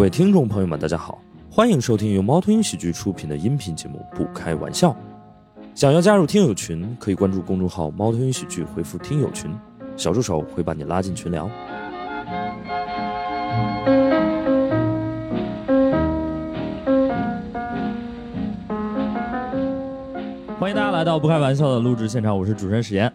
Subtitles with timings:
[0.00, 1.20] 各位听众朋友们，大家好，
[1.50, 4.92] 欢迎收听由猫头鹰喜剧出品的音频节目《不开玩笑》。
[5.74, 9.54] 想要加入听友群，可以关注公众号“猫头鹰喜剧”，回复“听友群”，
[9.98, 11.46] 小助手会把你拉进群聊。
[20.58, 23.12] 欢迎大家来到《不开玩笑》的录制现场，我是主持人史岩。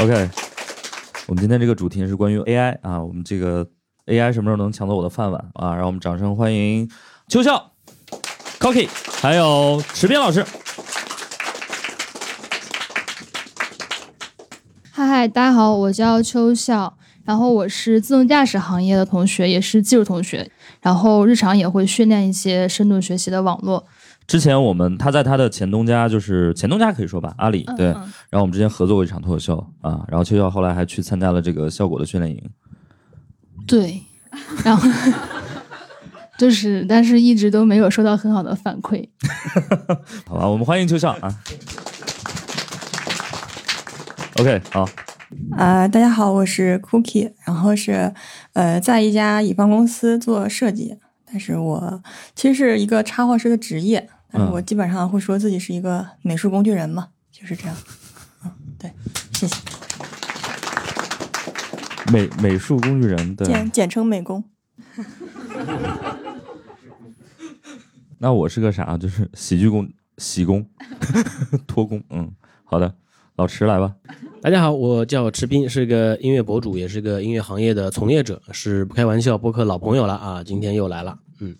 [0.00, 0.28] OK，
[1.28, 3.64] 我们今天这个主题是关于 AI 啊，我们这个
[4.06, 5.74] AI 什么时候能抢走我的饭碗啊？
[5.74, 6.88] 让我们掌声欢迎
[7.26, 7.72] 邱笑、
[8.60, 8.88] Cocky，
[9.20, 10.46] 还有池边老师。
[14.92, 20.48] 嗨嗨，大家好，我叫邱笑，然后我是自动驾驶行业的同学，也是技术同学，
[20.80, 23.84] 然后日常也会训练一些深度学习的网络。
[24.28, 27.88] 之前我们他在他的前东家，就是前东家可以说吧，阿里对。
[27.88, 32.40] 嗯然后我们之前合作过一场脱口秀啊，然后邱笑后来还去参加了这个效果的训练营。
[33.66, 34.02] 对，
[34.64, 34.88] 然后
[36.38, 39.08] 就是，但是一直都没有收到很好的反馈。
[40.26, 41.38] 好吧，我们欢迎邱笑啊。
[44.38, 44.86] OK，好，
[45.56, 48.12] 呃、大家好，我是 Cookie，然后是
[48.52, 52.02] 呃在一家乙方公司做设计，但是我
[52.34, 57.74] 其实是一个插画师的职业，但是我基本上会说自己是一个美术工具人嘛，就是这样。
[58.44, 58.92] 嗯，对，
[59.32, 59.56] 谢谢，
[62.12, 63.44] 美美术工具人的。
[63.46, 64.42] 简简称美工。
[68.18, 68.96] 那我是个啥？
[68.96, 69.88] 就是喜剧工、
[70.18, 70.66] 喜工、
[71.66, 72.02] 托工。
[72.10, 72.32] 嗯，
[72.64, 72.94] 好的，
[73.36, 73.94] 老池来吧。
[74.40, 81.56] 大家好，我叫池斌，是个音乐博主，也是个音乐行业的从业者，是不开玩笑播客老朋友了啊，今天又来了，嗯，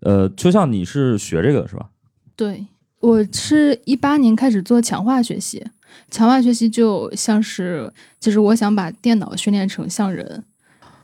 [0.00, 1.90] 呃，就像你是学这个是吧？
[2.34, 2.66] 对
[3.00, 5.66] 我是一八年开始做强化学习，
[6.10, 7.90] 强化学习就像是，
[8.20, 10.44] 就是我想把电脑训练成像人，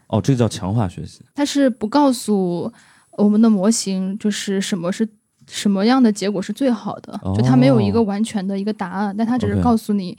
[0.09, 1.23] 哦，这个叫强化学习。
[1.35, 2.71] 它是不告诉
[3.13, 5.09] 我们的模型，就是什么是
[5.49, 10.17] 什么样的结果是最好的，就它没有一个完全的一个答案，但它只是告诉你。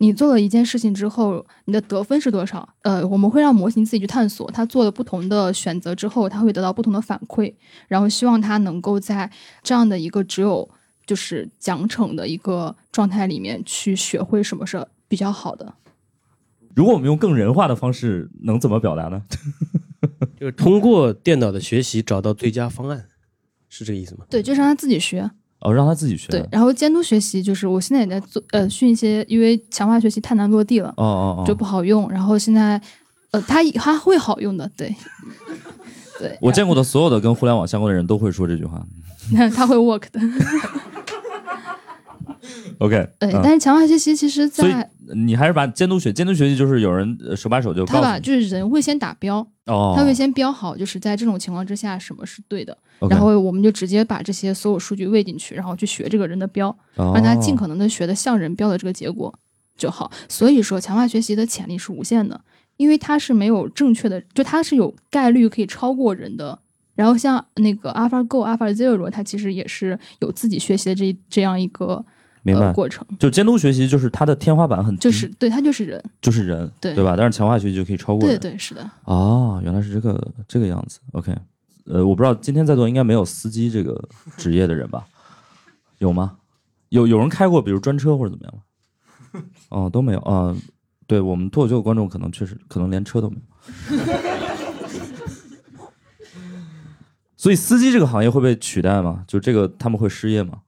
[0.00, 2.68] 你做了一件事情之后，你的得分是多少？
[2.82, 7.52] 呃，我们会让模型自己去探索，它做了不同的选择之后，它会得到不同的反馈，
[7.88, 9.28] 然后希望它能够在
[9.60, 10.68] 这样的一个只有
[11.08, 15.72] 就是奖惩的一个状态里面去学会什么是比较好的。
[16.76, 19.22] 如果我们用更人化的方式，能怎么表达呢？
[20.38, 23.06] 就是通过电脑的学习找到最佳方案，
[23.70, 24.26] 是这个意思吗？
[24.28, 25.28] 对，就是让他自己学。
[25.60, 26.28] 哦，让他自己学。
[26.28, 32.08] 对，然后监督学习就是我现在也在做呃训一些，因为强化学习太难落地了，哦哦哦，就不好用。
[32.10, 32.80] 然后现在
[33.32, 34.94] 呃，它它会好用的，对
[36.20, 38.86] 对，我见过的所有的跟互联网相关的人都会说这句话。
[39.32, 40.20] 那 他会 work 的。
[42.78, 48.18] OK，对，嗯但是强化学习其实在你还是把监督学，监督学习就是有人呃手把手就他把。
[48.18, 52.76] 就是人会先打标，哦，他会先标好，就是在这种情况之下什么是对的
[53.08, 59.32] 然后我们就直接把这些所有数据喂进去，然后去学这个人的标，哦让他尽可能的学的像人标的这个结果
[59.76, 60.10] 就好。
[60.28, 62.40] 所以说，强化学习的潜力是无限的，
[62.76, 66.58] 因为它是没有正确的，就它是有概率可以超过人的。
[66.96, 72.04] 然后像那个 AlphaGo、AlphaZero，它其实也是有自己学习的这这样一个
[72.48, 77.14] 明白呃、过程，就监督学习就是它的天花板很低，就是对它就是人，就是人，对对吧？
[77.16, 78.38] 但是强化学习就可以超过人。
[78.38, 80.98] 对对是的，哦，原来是这个这个样子。
[81.12, 81.36] OK，
[81.84, 84.02] 呃，我不知道今天在座应该没有司机这个
[84.36, 85.04] 职业的人吧？
[85.98, 86.36] 有吗？
[86.88, 88.62] 有有人开过，比如专车或者怎么样吗？
[89.68, 90.56] 哦，都没有啊、
[91.06, 93.42] 对我们脱口秀的观众可能确实可能连车都没有。
[97.36, 99.22] 所以司机这个行业会被取代吗？
[99.28, 100.62] 就这个他们会失业吗？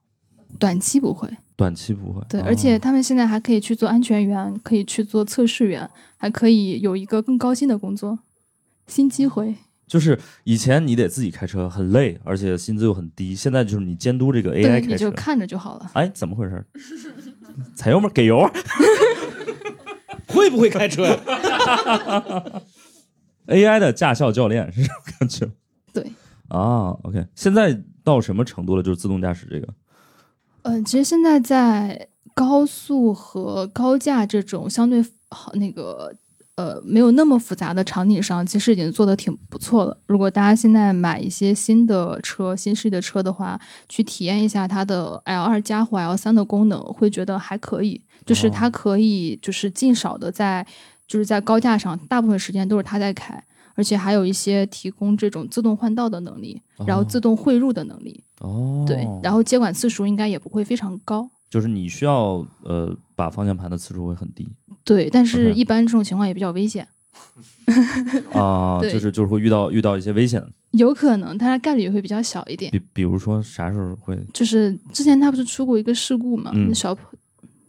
[0.59, 1.29] 短期不会。
[1.55, 2.21] 短期不会。
[2.27, 8.17] 对，哦而且他们现在还可以去做安全员，可以去做测试员，还可以有一个更高薪的工作，
[8.87, 9.55] 新机会。
[9.85, 13.35] 就是以前你得自己开车，很累，而且薪资又很低。
[13.35, 15.91] 现在就是你监督这个 AI，开车，你就看着就好了。
[15.93, 16.65] 哎，怎么回事？
[17.75, 18.49] 踩油门，给油
[20.27, 21.19] 会不会开车呀？！
[23.47, 25.45] AI 的驾校教练是这种感觉
[25.91, 26.09] 对，
[26.47, 26.91] 啊。
[27.03, 28.81] OK，现在到什么程度了？
[28.81, 29.67] 就是自动驾驶这个
[30.63, 36.13] 嗯、其实现在在高速和高架这种相对好那个
[36.55, 39.97] 呃没有那么复杂的场景上，其实已经做的挺不错了。
[40.05, 43.59] 如果大家现在买一些新的车、新势力的车的话，
[43.89, 48.01] 去体验一下它的 L 二加或 L 三的功能，会觉得还可以。
[48.25, 50.65] 就是它可以就是尽少的在
[51.07, 53.43] 就是在高架上，大部分时间都是它在开。
[53.75, 61.29] 而且还有一些提供这种自动换道的能力，然后自动汇入的能力，哦，对，然后接管次数应该也不会非常高。
[61.49, 64.47] 就是你需要呃把方向盘的次数会很低
[64.85, 66.87] 对，但是一般这种情况也比较危险，
[68.31, 70.41] 啊，对就是就是会遇到遇到一些危险，
[70.71, 72.71] 有可能，但是概率也会比较小一点。
[72.71, 76.97] 比比如说啥时候会就是之前他不是出过一个事故嘛，小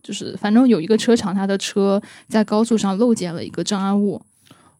[0.01, 4.23] 就是反正有一个车厂，他的车在高速上漏接了一个障碍物。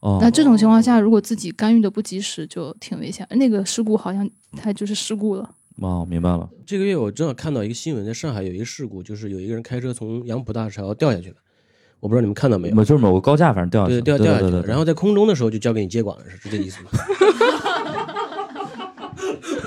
[0.03, 3.27] 哦那这种情况下，如果自己干预的不及时，就挺危险。
[3.31, 5.49] 那个事故好像他就是事故了。
[5.77, 11.37] 哦，明白了，这个月我正好看到一个新闻，在上海有一个事故，就是有一个人开车从杨浦大桥掉下去了，
[12.01, 12.85] 我不知道你们看到没有？
[12.85, 16.91] 就是某个高架反正掉下去对，了，掉掉下去了，对对对然后在空中的时候就交给你接管了，是这个意思吗？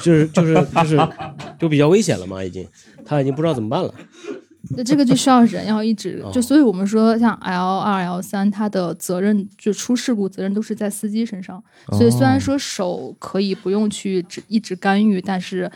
[0.04, 1.10] 就是就是就是
[1.58, 2.68] 就比较危险了嘛，已经，
[3.06, 3.94] 他已经不知道怎么办了。
[4.78, 11.64] 那这个就需要人要一直 哦就，所以我们说像 L 二、L 三，它的责任就出事故责任都是在司机身上。
[11.92, 15.72] 所以虽然说手可以不用去只一直干预，但是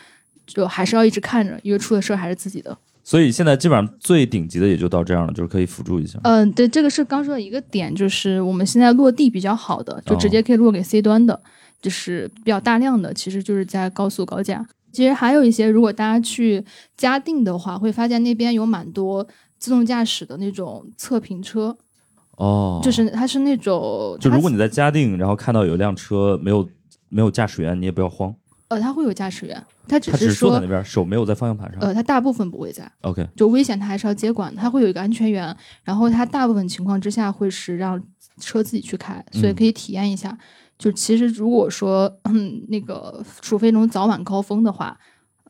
[0.48, 2.78] 就还是要一直看着，因为出的事儿还是自己的。
[3.04, 6.20] 所以现在基本上最顶级的也就到这样了，就是可以辅助一下。
[6.24, 11.42] 嗯，对，这个是刚说的一个点，就是我们现在落地比较好的，就直哦接可以落给 C 端的，
[11.82, 14.64] 就是比较大量的，其实就是在高速高架。
[14.92, 16.64] 其实还有一些，如果大家去
[16.98, 19.26] 嘉定的话，会发现那边有蛮多
[19.58, 21.76] 自动驾驶的那种测评车，
[22.38, 26.68] 哦，就是它是那种，就如果你在嘉定，然后看到有一辆车没有
[27.10, 28.34] 没有驾驶员，你也不要慌，
[28.70, 31.80] 呃，他会有驾驶员，他只是说在那边，手没有在方向盘上。
[31.82, 38.02] 呃，他大部分不会在，OK，就危险他还是要接管他，会有一个安全员，然后他大部分情况之下会是让
[38.40, 40.38] 车自己去开，所以嗯可以体验一下。
[40.80, 44.98] 就其实如果说嗯那个，除非那种早晚高峰的话，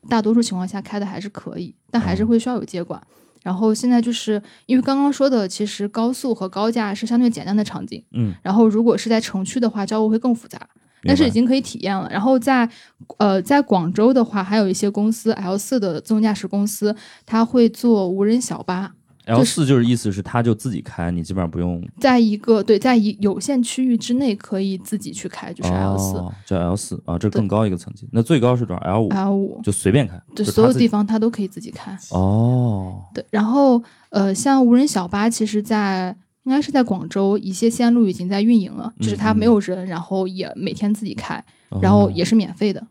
[0.08, 3.00] 大多数情况下开的还是可以，但还是哦会需要有接管。
[3.42, 10.68] 然后现在就是因为刚刚说的，其实高速和高架是相对简单的场景，嗯，然后如果是在城区的话，交互会更复杂。
[11.02, 12.06] 但是已经可以体验了。
[12.10, 12.68] 然后在
[13.16, 16.94] 呃，在广州的话，还有一些公司 L 四的自动驾驶公司，
[17.24, 18.92] 它会做无人小巴，
[19.30, 28.08] L 四就是意思是它就自己开，你基本上不用在一个对，在一有限区域之内可以自己去开，就是 L 四、哦，叫 L 四啊，这更高一个层级。
[28.12, 31.96] 那最高是多少？L 五 L 五，就随便开，对，所有地方它都可以自己开。
[32.10, 41.42] 哦，对，然后呃，像无人小巴，其实在应该是在广州一些线路已经在运营了，就是它嗯没有人，然后也每天自己开，
[41.80, 42.84] 然后也是免费的。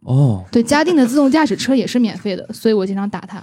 [0.00, 3.42] 哦，对，嘉定的自动驾驶车也是免费的，所以我经常打它。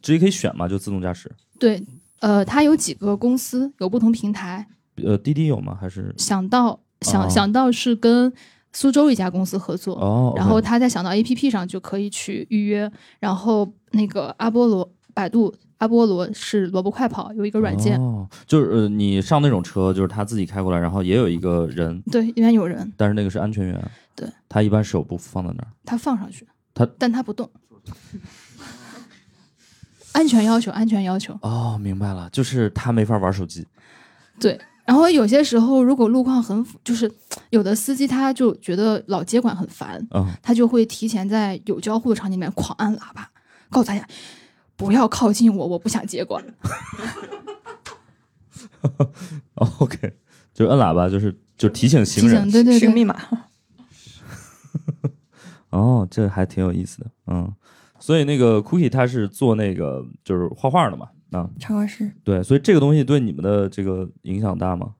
[0.00, 1.30] 直接可以选嘛，就自动驾驶。
[1.60, 1.80] 对，
[2.18, 4.66] 呃，它有几个公司，有不同平台。
[5.04, 5.76] 呃，滴滴有吗？
[5.80, 8.32] 还是想到想、哦想到是跟
[8.72, 10.32] 苏州一家公司合作，哦？
[10.36, 25.68] 然后他在想到 APP 上就可以去预约，然后那个阿波罗、百度阿波罗是萝卜快跑有一个软件，哦，就是呃，你上那种车，就是他自己开过来，然后也有一个人，对，里面有人，但是那个是安全员，对，他一般手不放在那儿。
[25.84, 27.50] 他放上去，他但他不动，
[30.12, 33.66] 安全要求，安全要求，哦，明白了，就是他没法玩手机。
[34.38, 34.60] 对。
[34.86, 37.08] 然后有些时候，如果路况很就是
[37.50, 43.30] 有的司机他就觉得老接管很烦，嗯，他就会提前在有交互的场景里面狂按喇叭，
[43.70, 44.04] 告诉大家
[44.74, 46.44] 不要靠近我，我不想接管。
[49.54, 50.12] 哦 OK，
[50.52, 52.42] 就是摁喇叭，就是就提醒行提人。
[52.42, 53.16] 醒，对对对，是个密码。
[55.70, 57.54] 哦，这还挺有意思的，嗯。
[58.00, 64.94] 所以那个 Cookie 他是做那个就是画画的嘛，啊，插画师，对，所以这个东西对你们的这个影响大吗？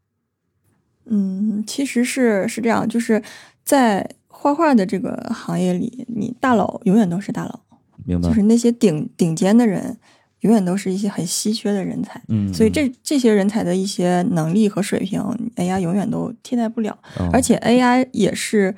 [1.07, 3.21] 嗯，其实是是这样，就是
[3.65, 7.61] 在画画的这个行业里，你大佬永远都是大佬，
[8.05, 8.35] 明白就？
[8.35, 9.99] 是那些顶顶尖的人，
[10.41, 12.23] 永远都是一些很稀缺的人才。
[12.29, 15.21] 嗯，所以这这些人才的一些能力和水平
[15.57, 16.97] ，AI 永远都替代不了。
[17.19, 18.75] 嗯而且 AI 也是，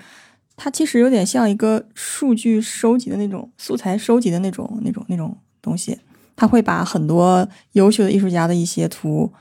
[0.57, 5.99] 它其实有点像一个数据收集的那种素材收集的那种那种那种东西，
[6.37, 9.33] 它会把很多优秀的艺术家的一些图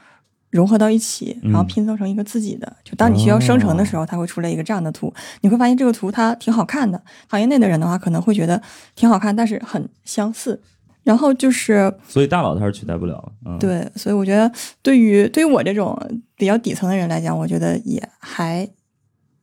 [0.49, 2.75] 融合到一起，然后嗯拼凑成一个自己的。
[2.83, 7.01] 就当你需要生成的时候，它会出来一个这样的图，你会发现这个图它挺好看的。
[7.27, 8.61] 行业内的人的话，可能会觉得
[8.95, 10.61] 挺好看，但是很相似。
[11.03, 14.51] 然后就是所以大佬他是取代不了对，所以我觉得
[14.83, 15.97] 对于对于我这种
[16.35, 18.69] 比较底层的人来讲，我觉得也还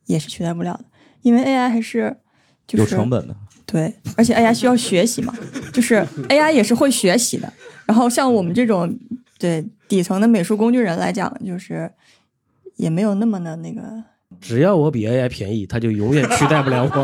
[0.05, 0.85] 也是取代不了的，
[1.21, 2.15] 因为 AI 还是
[2.67, 3.35] 就是有成本的，
[3.65, 5.33] 对，而且 AI 需要学习嘛，
[5.73, 5.95] 就是
[6.29, 7.51] AI 也是会学习的。
[7.85, 8.97] 然后像我们这种
[9.37, 11.91] 对底层的美术工具人来讲，就是
[12.75, 13.81] 也没有那么的那个。
[14.39, 17.03] 只要我比 AI 便宜，它就永远取代不了我。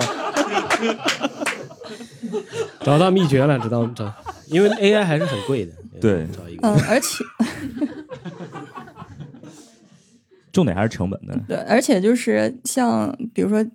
[2.82, 4.14] 找到秘诀了，知道找，
[4.48, 5.72] 因为 AI 还是很贵的。
[6.00, 7.24] 对找一个嗯，而且
[10.52, 13.66] 重点还是成本的，对，而且就是像比如说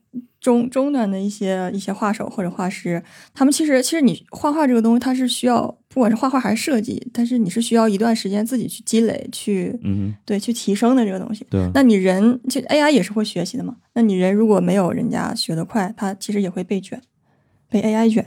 [0.40, 3.02] 中中端的一些一些画手或者画师，
[3.34, 11.46] 他们其实其实你画画这个东西，它是需要不管是画画还是设计，但是你是需要一段时间自己去积累，去嗯对去提升的这个东西。
[11.50, 13.76] 对那你人就 AI 也是会学习的嘛？
[13.92, 17.00] 那你人如果没有人家学得快，他其实也会被卷，
[17.68, 18.26] 被 AI 卷。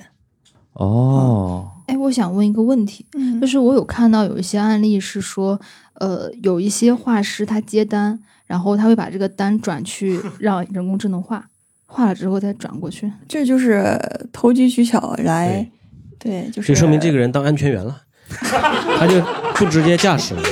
[0.74, 5.60] 哦，哎，我想问一个问题，嗯就是我有看到有一些案例是说，
[5.96, 11.48] 呃，有一些画师他接单，然后他会把这个单转去 让人工智能画，
[11.94, 13.12] 画了之后再转过去。
[13.28, 14.00] 这就是
[14.32, 15.70] 投机取巧来，
[16.18, 18.02] 对，就是这说明这个人当安全员了，
[18.98, 19.22] 他就
[19.54, 20.42] 不直接驾驶了。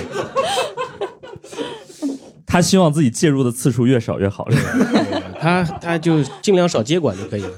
[2.45, 4.47] 他希望自己介入的次数越少越好，
[5.39, 7.49] 他他就尽量少接管就可以了。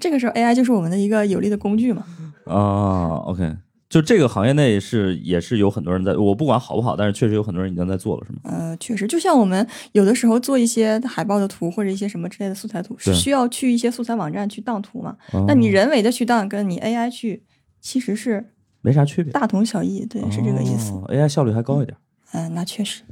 [0.00, 2.04] 这个时候 AI 就是我们的一个有力的工具嘛。
[2.46, 3.54] 啊，OK，
[3.88, 8.38] 就这个行业内是也是有很多人在，我不管好不好，但是确实有很多人已经在做了，是吗？
[8.44, 15.16] 呃，确实，就像我们有的时候做一些海报的图或者一些什么之类的素材图，是需要去一些素材网站去当图嘛？
[15.32, 17.42] 哦那你人为的去当，跟你 AI 去，
[17.80, 18.52] 其实是
[18.82, 20.92] 没啥区别，大同小异，对，是这个意思。
[20.92, 21.96] 哦 AI 效率还高一点，
[22.32, 23.02] 嗯、那确实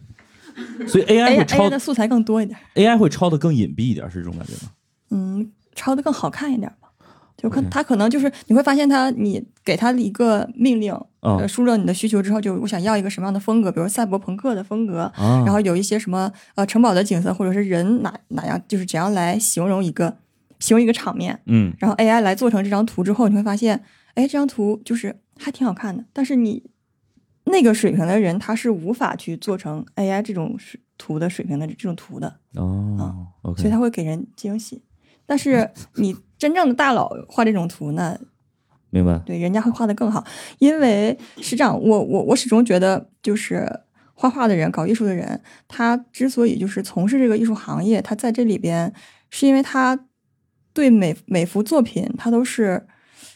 [0.87, 4.73] 所以 AI 会抄 AI 的素材更多一点，AI 会抄的更隐蔽一点，是这种感觉吗？
[5.11, 6.86] 嗯，抄的更好看一点吧。
[7.37, 11.37] 就可他可能就是你会发现他，你给他一个命令，嗯。
[11.39, 20.17] 呃，输入了你的需求之后，就我想要一个什么样的风格，比如赛博朋克的风格，啊，然后有一些什么呃城堡的景色，或者是人哪哪样，就是怎样来形容一个
[20.61, 21.73] 形容一个场面，嗯。
[21.79, 23.83] 然后 AI 来做成这张图之后，你会发现，
[24.15, 26.63] 哎，这张图就是还挺好看的，但是你
[27.45, 30.57] 那个水平的人他是无法去做成 AI 这种
[30.97, 33.27] 图的水平的这种图的，哦
[33.57, 34.83] 所以他会给人惊喜。
[35.27, 38.19] 但是你真正的大佬画这种图呢，
[38.91, 40.25] 明白，对，人家会画的更好，
[40.59, 43.69] 因为是这样，我我我始终觉得，就是
[44.15, 48.93] 画画的人、搞艺术的人，他之所以就是从事这个艺术行业，他在这里边，
[49.31, 49.99] 是因为他
[50.73, 52.87] 对每每幅作品，他都是，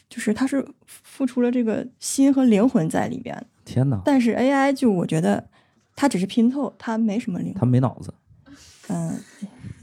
[0.09, 3.45] 就是他是付出了这个心和灵魂在里边。
[3.65, 5.49] 天哪，但是 AI 就我觉得，
[5.95, 7.69] 它只是拼凑，它没什么灵他魂。
[7.69, 8.13] 没脑子，
[8.87, 9.19] 嗯，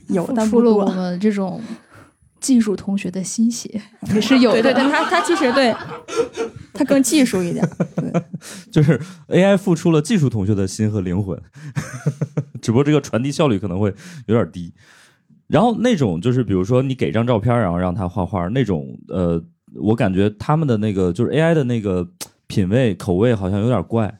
[0.08, 0.84] 有付但不出了我。
[0.86, 1.60] 们这种
[2.40, 3.80] 技术同学的心血，
[4.14, 4.62] 也是有的。
[4.62, 5.74] 对对对，它它其实对，
[6.72, 7.68] 他更技术一点。
[7.96, 8.12] 对。
[8.70, 11.40] 就是 AI 付出了技术同学的心和灵魂，
[12.62, 13.92] 只不过这个传递效率可能会
[14.26, 14.72] 有点低。
[15.48, 19.42] 然后那种就是比如说你给张照片，然后让他画画那种，呃，
[19.74, 22.06] 我感觉他们的那个就是 AI 的那个
[22.46, 24.18] 品味口味好像有点怪，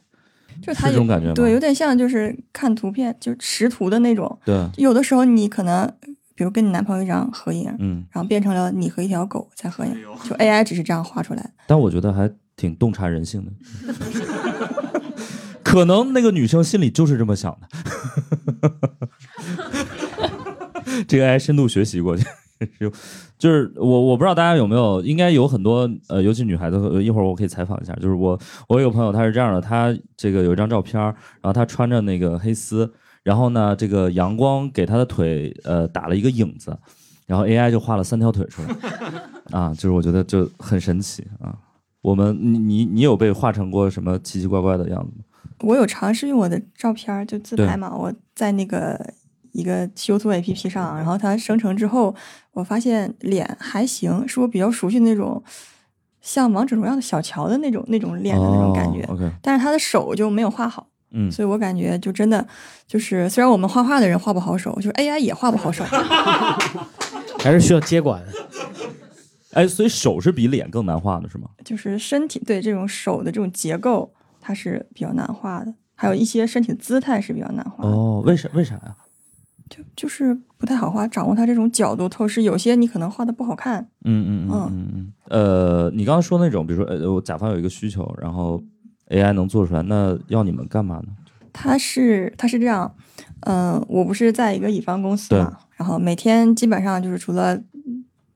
[0.61, 1.33] 就是它有这种感觉吗？
[1.35, 4.39] 对，有点像就是看图片，就识图的那种。
[4.43, 5.87] 对，有的时候你可能，
[6.39, 9.93] 比如跟你男朋友一张合影，嗯，然后变成了你和一条狗在合影，
[10.23, 11.49] 就 AI 只是这样画出来的。
[11.67, 13.51] 但我觉得还挺洞察人性的。
[15.61, 17.67] 可能那个女生心里就是这么想的。
[21.09, 22.25] 这个 AI 深度学习过去，
[22.79, 22.89] 就
[23.37, 27.93] 就是我我不知道大家有没有，应该有很多呃，尤其女孩子，呃一会儿我可以采访一下。
[27.95, 32.89] 就是我我有个朋友，他是这样的，他这个有一张照片，然后他穿着那个黑丝，
[33.29, 36.75] 然后呢，这个阳光给他的腿呃打了一个影子，
[37.27, 38.75] 然后 AI 就画了三条腿出来，
[39.55, 41.55] 啊，就是我觉得就很神奇啊。
[42.01, 45.23] 我们你你你有被画成过什么奇奇怪怪的样子吗？
[45.59, 48.99] 我有尝试用我的照片就自拍嘛，我在那个
[49.51, 52.15] 一个修图 APP 上，然后它生成之后，
[52.53, 55.43] 我发现脸还行，是我比较熟悉那种，
[56.19, 59.03] 像王者荣耀的小乔的那种那种脸的那种感觉。
[59.03, 62.45] 哦、OK，但是他的手就没有画好，嗯，所以我感觉就真的
[62.87, 65.83] 就是，虽然我们画画的人画不好手，就是 AI 也画不好手。
[67.39, 68.21] 还是需要接管。
[69.53, 71.49] 哎，所以手是比脸更难画的是吗？
[71.65, 78.95] 就是身体对这种手的这种结构，它是比较难画的，还有一些身体的姿态是比较难画的，哦，为啥为啥呀？
[79.69, 83.81] 就就是不太好画，掌握它这种角度透视，有些你可能画的不好看。
[84.03, 85.13] 嗯嗯嗯嗯嗯。
[85.29, 88.61] 呃，你刚刚说那种，比如说呃，我甲方有一个需求，然后
[89.09, 91.07] AI 能做出来，那要你们干嘛呢？
[91.51, 92.95] 它是它是这样，
[93.41, 97.59] 嗯、我不是在一个乙方公司嘛，然后每天基本上就是除了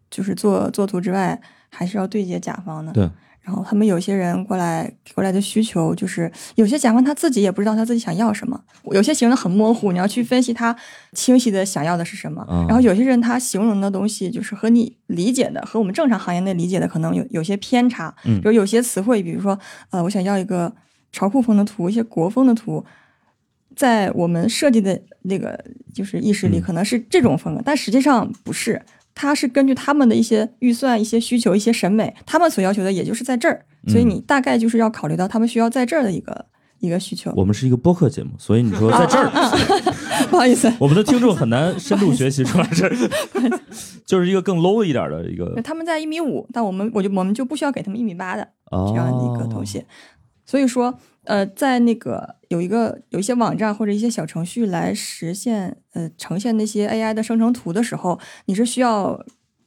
[0.09, 1.39] 就是做做图之外，
[1.69, 2.91] 还是要对接甲方的。
[2.91, 3.09] 对。
[3.43, 8.59] 然后他们有些人过来过来的需求，就是有些甲方他自己也不知道他自己想要什么，
[8.91, 10.73] 有些形容很模糊，你要去分析他
[11.11, 12.41] 清晰的想要的是什么。
[12.43, 18.15] 啊然后有些人他形容的东西就是和你理解的和我们正常行业内理解的可能有有些偏差。
[18.23, 19.59] 嗯比如有些词汇，比如说
[19.89, 20.73] 呃，我想要一个
[21.11, 22.83] 潮酷风的图，一些国风的图，
[23.75, 25.61] 在我们设计的那个
[25.93, 28.81] 就是意识里嗯可能是这种风格，但实际上不是。
[29.15, 36.45] 它是根据他们的一些预算、一些需求、一些审美，他们所要求的也就是在这儿，所以嗯你大概就是要考虑到他们需要在这儿的一个
[36.79, 37.31] 一个需求。
[37.35, 39.29] 我们是一个播客节目，所以你说在这儿
[40.29, 42.89] 不好意思，我们的听众很难 深度学习出来，这
[44.05, 49.83] 就是一个更 low 一点的一个他们在一米五，但我们我就我们就不需要给他们一米八的哦这样的一个东西。
[50.45, 59.17] 所以说，呃，在那个有一个有一些网站或者一些小程序来实现呃呈现那些 AI 的生成图的时候，你是需要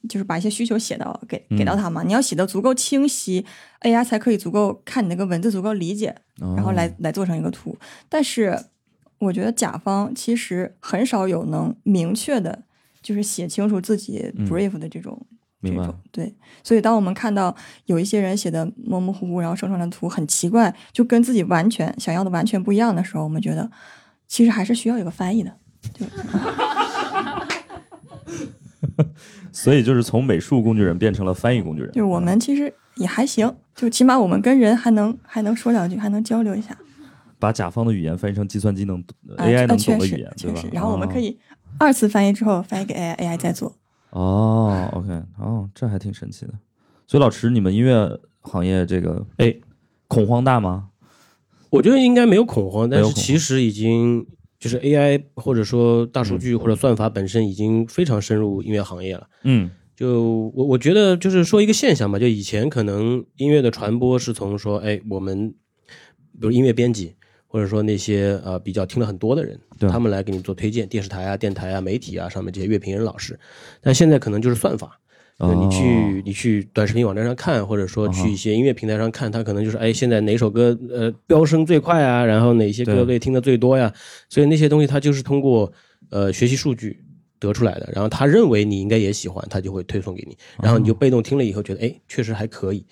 [0.09, 2.03] 就是把一些需求写到给给到他嘛？
[2.03, 3.45] 你要写的足够清晰
[3.81, 7.77] ，AI 才可以足够看你那个文字足够理解，然后来来做成一个图。
[8.09, 8.59] 但是
[9.19, 12.65] 我觉得甲方其实很少有能明确的，
[13.03, 15.27] 就是写清楚自己嗯 brief 的这种。
[15.75, 17.55] 这种对，所以当我们看到
[17.87, 23.71] 有一些人写的模模糊糊，然后生成的图很奇怪，就跟自己完全想要的完全不一样的时候，我们觉得
[24.27, 25.53] 其实还是需要有个翻译的。
[29.53, 36.77] 所以就是从美术工具人变成了翻译工具人就是我们其实也还行，就起码我们跟人还能还能说两句，还能交流一下。
[37.39, 38.99] 把甲方的语言翻译成计算机能
[39.37, 40.69] 啊 AI 啊能懂确实的语言，对吧确实，？
[40.73, 41.39] 然后我们可哦以
[41.79, 43.77] 二次翻译之后翻译给 AI，AI 再做。
[44.11, 45.09] 哦，OK，
[45.39, 46.53] 哦，这还挺神奇的。
[47.07, 49.55] 所以老池，你们音乐行业这个哎，
[50.09, 50.89] 恐慌大吗？
[51.71, 54.27] 我觉得应该没有恐慌，但是其实已经
[54.59, 59.29] 就是 AI 或者说大数据嗯或者算法本身已经非常深入音乐行业了。
[59.43, 65.51] 嗯就我我觉得就是说一个现象吧，就以前可能音乐的传播是从说，哎，我们
[66.33, 67.16] 比如音乐编辑，
[67.47, 69.89] 或者说那些呃比较听了很多的人，对。
[69.89, 73.39] 他们来给你做推荐，电视台啊、电台啊、媒体啊上面这些乐评人老师，
[73.81, 75.01] 但现在可能就是算法。
[75.39, 83.93] 就你去哦你去短视频网站上看，或者说去一些音乐平台上看，它可能就是哎，现在哪首歌呃飙升最快啊，然后哪些歌被听的最多呀，
[84.31, 85.71] 所以那些东西它就是通过
[86.09, 87.05] 呃学习数据
[87.39, 92.87] 得出来的，然后他认为你应该也喜欢，他就会推送给你，然后你就被动听了以后觉得哎确实还可以，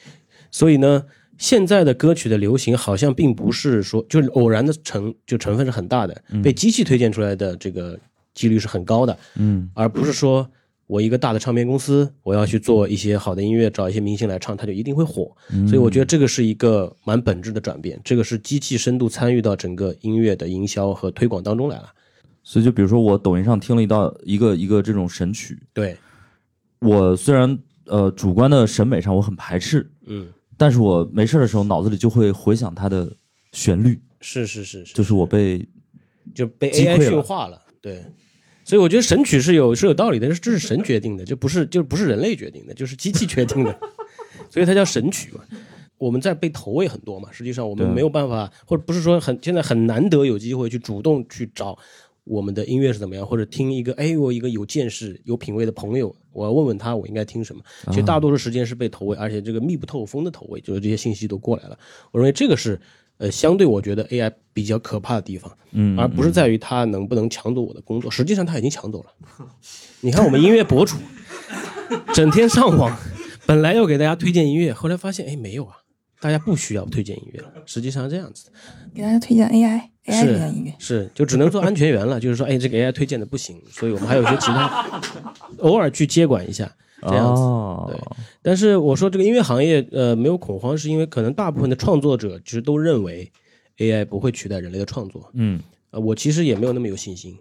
[0.51, 1.03] 所以呢，
[1.45, 8.01] 现在的歌曲的流行好像并不是说就是偶然的成就成分是很大的，被机器推荐出来的这个
[8.33, 9.69] 几率是很高的，嗯。
[9.75, 10.51] 而不是说
[10.87, 15.37] 我一个大的唱片公司，我要去做一些好的音乐，找一些明星来唱，它就一定会火。
[15.53, 15.69] 嗯。
[15.69, 21.93] 所以我觉得这个是一个蛮本质的转变，这个是机器深度参与到整个音乐的营销和推广当中来了。
[22.43, 25.95] 所以就比如说我抖音上听了一道一个一个这种神曲，对，
[26.79, 33.11] 我虽然呃主观的审美上我很排斥，嗯，但是我没事的时候脑子里就会回想它的
[33.53, 35.67] 旋律，是是是是，就是我被
[36.35, 37.11] 就被 AI 了。
[37.11, 37.61] 驯化了。
[37.81, 38.03] 对，
[38.65, 43.79] 所以我觉得神曲是有是有道理的，这是神决定的，就不是就不是人类决定的，就是机器决定的，
[44.51, 45.41] 所以它叫神曲嘛。
[45.97, 51.79] 我们在被投喂很多嘛，实际上我们没有办法，或者不是说很现在很难得有机会去主动去找
[52.25, 57.63] 我们的音乐是怎么样，或者听一个哎我一个有见识、有品味的朋友，我要问问他我应该听什么。
[57.89, 61.79] 其实大多数时间是被投喂，而且这个密不透风的投喂，就是这些信息都过来了。
[62.11, 62.81] 我认为这个是
[63.19, 65.51] 呃相对我觉得 AI 比较可怕的地方。
[65.77, 69.13] 嗯而不是在于它能不能抢走我的工作，实际上它已经抢走了。
[70.01, 70.97] 你看我们音乐博主，
[72.15, 72.97] 整天上网，
[73.45, 75.77] 本来要给大家推荐音乐，后来发现哎没有啊，
[76.25, 77.53] 大家不需要推荐音乐了。
[77.67, 78.53] 实际上是这样子的，
[78.95, 80.75] 给大家推荐 AI，AI 推荐音乐。
[80.79, 85.03] 是就只能做安全员了， 就是说哎这个 AI 推荐的不行，所以我们还有一些其他，
[85.61, 86.65] 偶尔去接管一下
[87.03, 87.43] 这样子。
[87.43, 88.01] 哦对
[88.41, 93.31] 但是我说这个音乐行业呃没有恐慌，是因为可能大部分的创作者其实都认为
[93.77, 95.29] AI 不会取代人类的创作。
[95.35, 95.61] 嗯
[95.91, 97.37] 呃，我其实也没有那么有信心。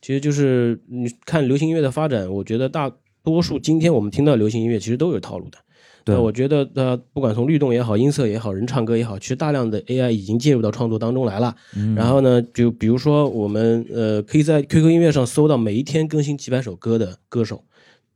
[0.00, 2.88] 其实就是你看流行音乐的发展，我觉得大
[3.24, 5.58] 多数今天我们听到流行音乐其实都有套路的。
[6.08, 11.54] 对那我觉得呃，不管从律动也好，音色也好，人唱歌也好，其实大量的 AI 已经介入到创作当中来了。
[11.76, 17.64] 嗯然后呢，就比如说我们呃，可以在 QQ 音乐上搜到每一天更新几百首歌的歌手，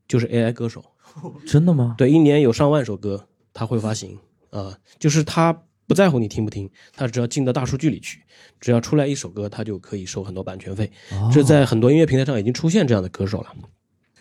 [0.09, 0.85] 就是 AI 歌手。
[1.47, 1.95] 真的吗？
[1.99, 4.19] 对，一年有上万首歌他会发行
[4.51, 5.53] 啊、就是他
[5.87, 8.21] 不在乎你听不听，他只要进到大数据里去，
[8.61, 10.91] 只要出来一首歌，他就可以收很多版权费。
[11.11, 13.49] 哦这在很多音乐平台上已经出现这样的歌手了。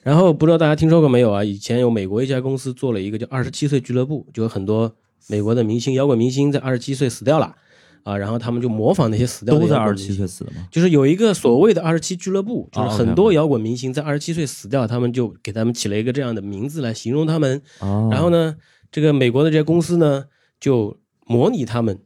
[0.03, 1.43] 然后不知道大家听说过没有啊？
[1.43, 4.91] 以前有美国一家公司做了一个叫“二十七岁俱乐部”，就有很多
[5.27, 7.55] 美国的明星、摇滚明星在二十七岁死掉了
[8.03, 10.67] 啊，然后他们就模仿那些死掉的都在二十七岁死的吗？
[10.71, 17.61] 就是有一个所谓的二十七俱乐部，就是啊很多摇滚明星在二十七岁死掉，他们就给他们起了一个这样的名字来形容他们。
[17.79, 18.55] 哦，然后呢，
[18.91, 20.25] 这个美国的这些公司呢，
[20.59, 21.99] 就模拟他们，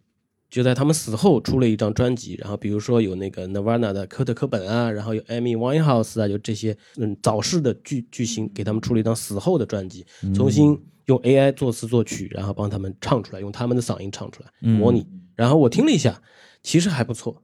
[0.50, 2.36] 就在他们死后出了一张专辑。
[2.36, 15.06] 然后比如说有那个 Nirvana 的科特·科本啊，然后有 Amy Winehouse 啊，就这些嗯早逝的巨巨星，给他们出了一张死后的专辑，重新用 AI 作词作曲，然后帮他们唱出来，用他们的嗓音唱出来，模拟。
[15.36, 16.22] 然后我听了一下，
[16.64, 17.44] 其实还不错。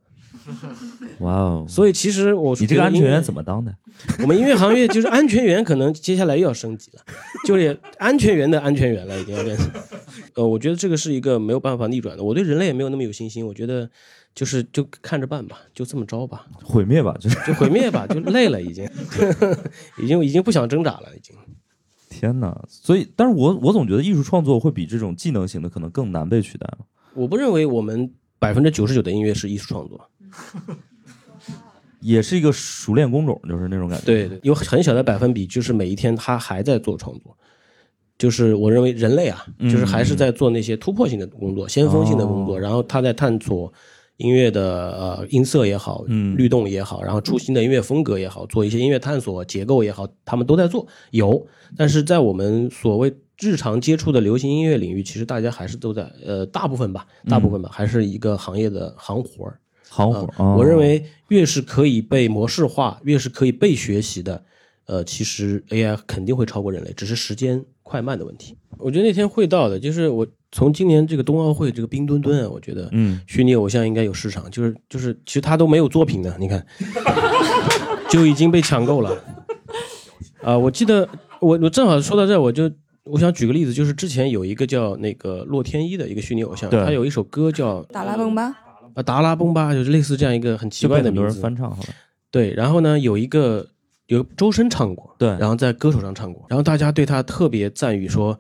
[1.20, 1.66] 哇哦！
[1.68, 3.42] 所以其实我你这个安全员怎么？
[3.44, 3.76] 当的？
[4.22, 7.02] 我们音乐行业就是安全员，可能接下来又要升级了，
[7.46, 9.58] 就是安全员的安全员了，已经有点。
[10.36, 12.24] 呃，我觉得这个是一个没有办法逆转的。
[12.24, 13.90] 我对人类也没有那么有信心，我觉得
[14.34, 18.88] 就是就看着办吧，就这么着吧，毁灭吧，就是就毁灭吧，就累了，已经，
[19.98, 21.36] 已经已经不想挣扎了，已经。
[22.10, 22.66] 天哪！
[22.68, 26.68] 所以，但是我我总觉得艺术创作会比这种技能型的可能更难被取代。
[27.14, 30.10] 我不认为我们百分之九十九的音乐是艺术创作，
[32.02, 34.06] 也是一个熟练工种，就是那种感觉。
[34.06, 37.38] 对对，有很小的百分比，就是每一天他还在做创作。
[38.18, 43.72] 就是我认为人类啊，嗯就是还是在做那些突破性的工作、先锋性的工作，哦然后他在探索
[44.18, 50.88] 音乐的呃音色也好，嗯律动也好，然后出新的音乐风格也好，做一些音乐探索、结构也好，他们都在做。
[51.10, 59.60] 有，但是在我们所谓日常接触的流行音乐领域，其实大家还是都在呃大部分吧，大部分吧，还是一个行业的行活儿。
[59.94, 64.42] 行活、呃哦我认为越是可以被模式化，越是可以被学习的，
[64.86, 68.58] 呃，其实 AI 肯定会超过人类，只是时间快慢的问题。
[68.78, 73.20] 我觉得那天会到的，就是我从今年这个冬奥会这个冰墩墩啊，我觉得嗯。
[73.28, 76.66] 虚拟偶像应该有市场，就是就是其实他都没有作品的，你看。
[78.10, 79.18] 就已经被抢购了。
[80.42, 81.08] 啊、我记得
[81.40, 82.70] 我我正好说到这儿，我就
[83.04, 86.84] 我想举个例子，就是之前有一个叫那个洛天依的一个虚拟偶像，对。
[86.84, 88.54] 他有一首歌叫达拉崩吧，
[88.96, 91.42] 啊达拉崩吧，就是类似这样一个很奇就被很多人怪的名字。
[91.42, 91.90] 翻唱好了。
[92.30, 93.68] 对，然后呢，有一个
[94.08, 98.40] 有周深唱过，对然后在歌手上唱过，然后大家对他特别赞誉说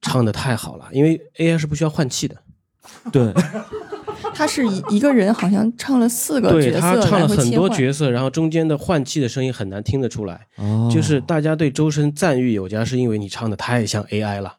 [0.00, 2.36] 唱的太好了，因为 AI 是不需要换气的，
[3.12, 3.32] 对，
[4.34, 7.50] 他是一一个人，好像唱了四个角色对他唱了很。
[7.50, 14.56] 多角色，然后中间的换气的声音很难听得出来，哦就是大家对周深赞誉有加，是因为你唱的太像 AI 了。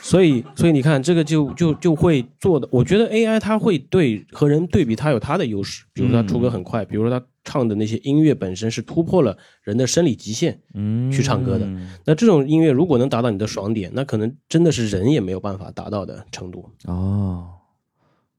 [0.00, 2.68] 所以，所以你看，这个就就就会做的。
[2.70, 11.66] 我觉得 AI 它会对和人对比，它有它的优势，比如说它出歌很快，比如说它唱的那些音乐本身是突破了人的生理极限，嗯去唱歌的
[12.04, 16.70] 那这种音乐如果能达到你的爽点，那可能真的是人也没有办法达到的程度。
[16.84, 17.48] 哦，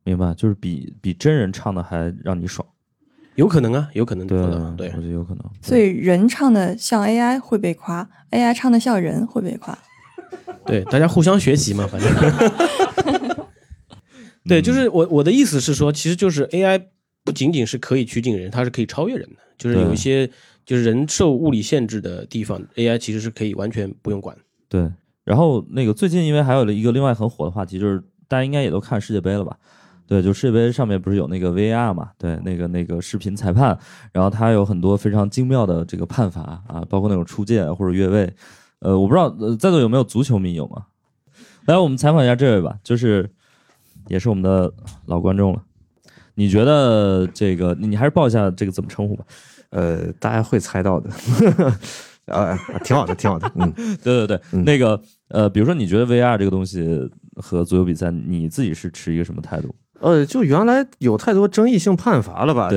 [0.03, 2.67] 明白，就是比比真人唱的还让你爽。
[3.35, 4.37] 有可能啊，有可能对，
[4.77, 5.43] 对我，觉得有可能。
[5.61, 9.77] 所以人唱的像 AI 会被夸，AI 唱的像人会被夸。
[10.65, 12.13] 对，大家互相学习嘛，反正。
[14.47, 16.81] 对，就是我我的意思是说，其实就是 AI
[17.23, 19.35] 不仅仅是可以趋近人，它是可以超越人的。
[19.57, 20.27] 就是有一些
[20.65, 24.35] 就是人受物理限制的地方，AI 其实是可以完全不用管。
[24.69, 24.89] 对，
[25.25, 29.57] 然后那个最近因为还有了一个另外很火的话题，就是大家应该也都看世界杯了吧？
[30.07, 32.09] 对，就世界杯上面不是有那个 VAR 嘛？
[32.17, 33.77] 对，那个那个视频裁判，
[34.13, 38.33] 然后他有很多非常精妙的这个判罚啊，包括那种出界或者越位。
[38.79, 40.85] 呃，我不知道呃在座有没有足球迷有吗？
[41.65, 43.29] 来，我们采访一下这位吧，就是
[44.07, 44.71] 也是我们的
[45.05, 45.61] 老观众了。
[46.35, 49.25] 你觉得这个你你还是报一下这个怎么称呼吧？
[49.71, 51.09] 呃，大家会猜到的，
[52.33, 56.87] 啊，挺好的，挺好的，嗯， 对对对，嗯那个呃，比如说你觉得 VR 这个东西
[57.35, 59.75] 和足球比赛，你自己是持一个什么态度？
[59.99, 62.69] 呃，就原来有太多争议性判罚了吧？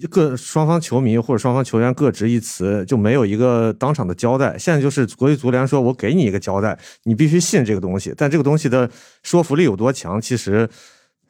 [0.00, 4.56] 就各双方球迷或者双方球员各执一词，就没有一个当场的交代。
[4.56, 8.14] 现在就是国际足联说，我给你一个交代，你必须信这个东西。
[8.16, 8.88] 但这个东西的
[9.22, 10.68] 说服力有多强，其实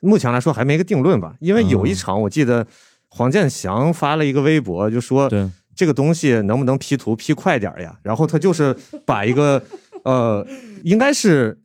[0.01, 1.35] 目前来说还没个定论吧。
[1.41, 2.67] 因为有一场，我记得
[3.09, 7.97] 黄健翔发了一个微博，就说对，这个东西能不能 P 图 P 快点呀？
[8.03, 9.63] 然后他就是把一个
[10.05, 10.47] 呃，
[10.85, 11.59] 应该是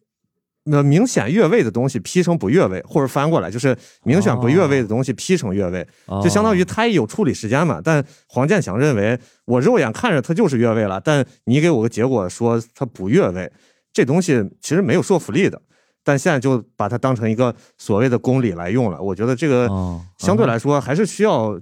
[0.71, 5.87] 呃明显越位的东西 P 成不越位，或者翻过来就是明显不越位的东西 P 成越位，
[6.23, 7.81] 就相当于哦他也有处理时间嘛。
[7.83, 13.51] 但黄健翔认为我肉眼看着他就是越位了，但你给我个结果说他不越位，
[13.91, 15.61] 这东西其实没有说服力的。
[16.05, 21.57] 但现在就把它当成一个所谓的公理来用了，我觉得这个哦相对来说还是需要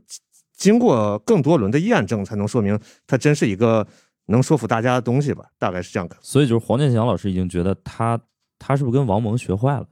[0.57, 3.85] 经过更多轮的验证，才能说明它真是一个
[4.27, 6.15] 能说服大家的东西吧，大概是这样的。
[6.21, 8.19] 所以就是黄健翔老师已经觉得他
[8.61, 9.87] 他是不是跟王蒙学坏了？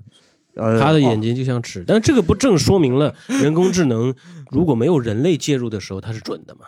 [0.55, 4.13] 呃，他的眼睛就像尺，但是这个不正说明了人工智能
[4.51, 6.61] 如果没有人类介入的时候，它是准的吗？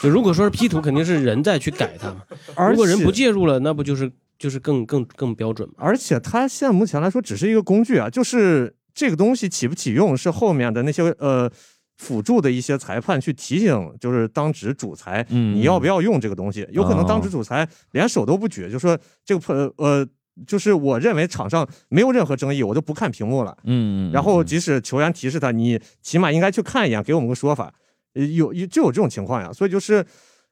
[0.00, 2.22] 就如果说是 P 图，肯定是人在去改它嘛。
[2.54, 5.74] 而如果人不介入了，那不就是就是更更更标准嘛？
[5.78, 11.50] 而且它现在目前来说只是一个工具啊，就是这个东西启不启用是后面的那些呃
[11.96, 16.66] 辅助的一些裁判去提醒，就是当值主裁，嗯你要不要用这个东西？
[16.70, 20.06] 有可能当值主裁连手都不举，就说这个呃呃，
[20.46, 23.56] 就是我认为场上没有任何争议，我就不看屏幕了。
[23.64, 27.72] 嗯，然后即使球员提示他，你起码应该去看一眼，给我们个说法。
[28.14, 30.04] 呃有有就有这种情况呀，所以就是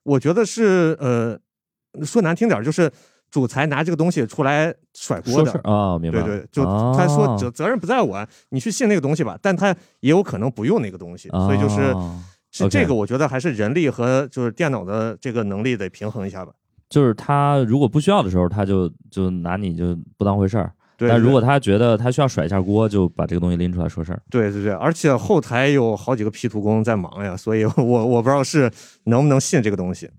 [0.03, 1.39] 我觉得是呃
[2.05, 2.91] 说难听点，就是
[3.31, 5.53] 主裁拿这个东西出来甩锅的。
[5.65, 6.23] 啊，明白。
[6.23, 16.53] 对对，就啊他说责责任不在我，你去信那个东西吧，但他也有可能不用那个东西，所以就是啊是这个，我觉得还是人力和就是电脑的这个能力得平衡一下吧。
[16.91, 20.71] 就是他如果不需要的时候，他就就拿你就不当回事儿。
[20.99, 24.21] 对，但如果他觉得他需要甩一下锅，就把这个东西拎出来说事儿。
[24.29, 28.71] 对对对，而且后台有好几个 P 图工在忙呀，所以我我不知道是
[29.05, 30.11] 能不能信这个东西。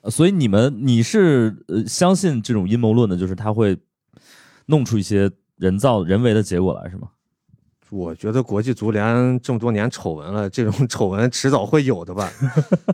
[0.00, 3.76] 呃所以你们你是呃相信这种阴谋论的，就是他会
[4.66, 7.08] 弄出一些人造人为的结果来，是吗？
[7.92, 12.32] 我觉得国际足联这么多年丑闻了，这种 丑闻迟早会有的吧。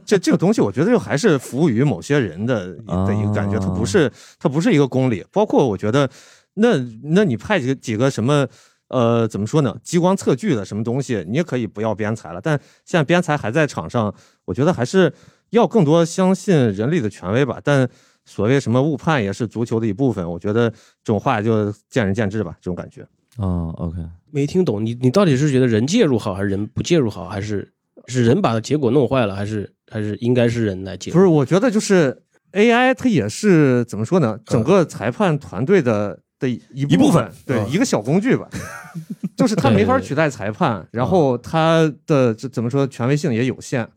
[0.05, 5.25] 这这个东西，我觉得就还是服务于某些人的的一个感觉，它不是它不是一个公理。
[5.31, 6.11] 包括我觉得，
[6.55, 8.45] 那那你派几个几个什么
[8.89, 12.41] 呃怎么说呢，激光测距的什么东西，你也可以不要边裁了。
[12.41, 14.13] 但现在边裁还在场上，
[14.47, 15.13] 我觉得还是
[15.51, 17.61] 要更多相信人力的权威吧。
[17.63, 17.89] 但
[18.25, 23.07] 所谓什么误判也是足球的一部分，我觉得这种话就见仁见智吧，这种感觉。
[23.37, 23.99] 哦，OK，
[24.31, 27.73] 没听懂你你到底是觉得人介入好，还是人不介入好，还是
[28.07, 31.15] 是人把结果弄坏了，还是还是应该是人来介入？
[31.15, 34.39] 不是，我觉得就是 AI 它也是怎么说呢？
[34.47, 38.49] 整个裁判团队的的一一部分对，嗯一个小工具吧。
[39.37, 43.89] 就是它没法取代裁判，然后它的这怎么说权威性也有限。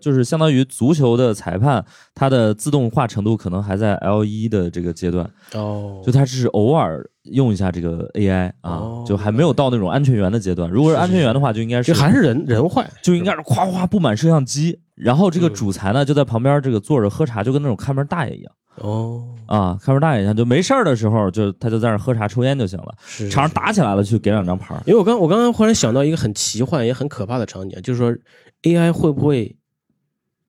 [0.00, 1.84] 就是相当于足球的裁判，
[2.14, 10.70] 它的自动化程度可能还在 L 一的这个阶段，哦，就它只是偶尔用一下这个 AI 啊，哦就还没有到那种安全员的阶段。
[10.70, 24.82] 如果是安全员的话，就应该是就还是人人坏，就应该是夸夸布满摄像机，然后这个嗯主裁呢就在旁边这个坐着喝茶，就跟那种看门大爷一样哦，啊，看门大爷一样，就没事儿的时候就他就在那儿喝茶抽烟就行了，是场上打起来了去给两张牌儿。
[24.86, 28.16] 因为我刚我刚刚忽然想到一个很奇幻也很可怕的场景，就是说
[28.62, 29.54] AI 会不会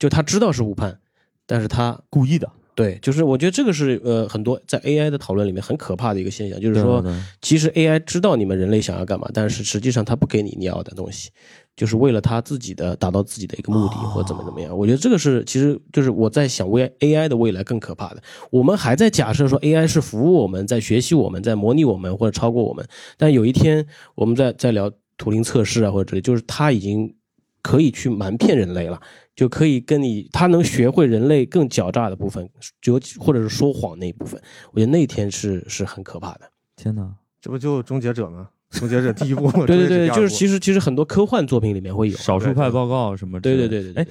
[0.02, 0.98] 就他知道是误判，
[1.46, 7.06] 但是他故意的，对，就是我觉得这个是呃很多在 AI 的讨论里面很可怕的一个现象，就是说
[7.40, 11.30] 其实 AI 知道你们人类想要干嘛，但是实际上他不给你你要的东西，
[11.76, 14.76] 就是为了他自己的达到自己的一个目的或怎么怎么样。
[14.76, 18.24] 我觉得这个是其实就是我在想未 AI 的未来更可怕的。
[18.50, 22.84] 我们还在假设说 AI 是服务我们，在学习我们，在模拟我们或者超过我们，
[23.18, 23.86] 但有一天
[24.16, 27.14] 我们在在聊图灵测试啊或者之类，就是他已经
[27.62, 29.00] 可以去瞒骗人类了。
[29.36, 32.50] 就可以跟你，他能学会人类更狡诈的部分，
[32.82, 34.41] 就或者是说谎那一部分。
[34.72, 36.41] 我觉得那一天是是很可怕的。
[36.76, 37.15] 天哪！
[37.41, 38.50] 这不就终结者吗？
[38.70, 42.17] 终结者第一部， 对对对，就是其实其实很多科幻作品里面会有。
[42.17, 43.65] 少数派报告什么之对类的？
[43.65, 44.08] 哎对对对哎，，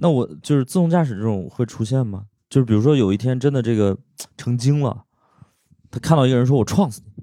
[0.00, 2.24] 那我就是自动驾驶这种会出现吗？
[2.48, 3.96] 就是比如说有一天真的这个
[4.36, 5.04] 成精了，
[5.90, 7.22] 他看到一个人说我撞死你，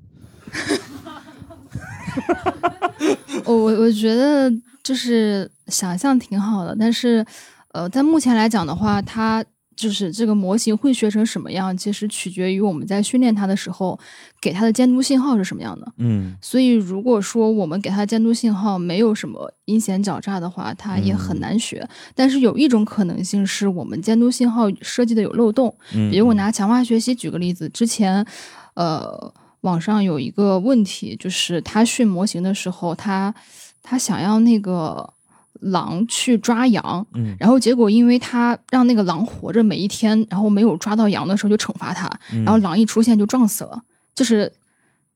[3.44, 4.50] 我我我觉得
[4.88, 7.26] 就是想象挺好的，但是
[7.74, 9.44] 呃，在目前来讲的话，它
[9.76, 14.00] 就是这个模型会学成什么样，其实取决于我们在训练它的时候
[14.42, 15.94] 给它的监督信号是什么样的。
[15.98, 21.88] 嗯所以，如果说我们给它监督信号没有什么阴险狡诈的话，它也很难学。
[22.16, 28.26] 但是有一种可能性是我们监督信号设计的有漏洞，嗯，比如我拿强化学习举个例子，之前，
[28.74, 33.34] 呃，网上有一个问题，就是它训模型的时候，他
[33.90, 35.10] 他想要那个
[35.62, 37.34] 狼去抓羊，嗯。
[37.40, 42.44] 然后结果因为他让那个狼活着每一天，然后没有抓到羊的时候就惩罚他，嗯。
[42.44, 43.82] 然后狼一出现就撞死了，
[44.14, 44.52] 就是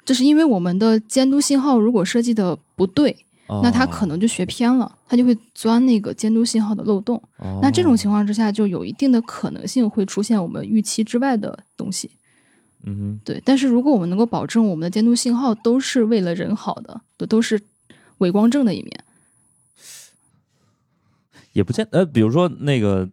[0.06, 3.14] 就是因为我们的监督信号如果设计的不对，
[3.62, 7.22] 那他可能就学偏了，他就会钻那个监督信号的漏洞。
[7.40, 7.60] 哦。
[7.62, 12.10] 那这种情况之下，就有一定的可能性会出现我们预期之外的东西。
[12.86, 13.20] 嗯哼。
[13.26, 17.62] 对，但是如果我们能够保证我们的监督信号都是为了人好的，都都是
[18.22, 19.04] 伪光正的一面，
[21.54, 23.08] 也不见呃，比如说那个，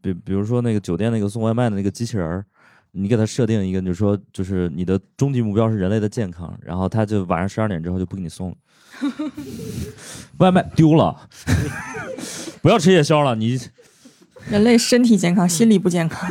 [0.00, 2.44] 比比如说那个酒店那个送外卖的那个机器人儿，
[2.92, 8.56] 你给他设定一个，你说就是你的终极目标是人类的健康，然后他就晚上十二点之后就不给你送了，
[10.38, 11.28] 外卖丢了，
[12.62, 13.58] 不要吃夜宵了，你。
[14.48, 16.28] 人类身体健康，心理不健康。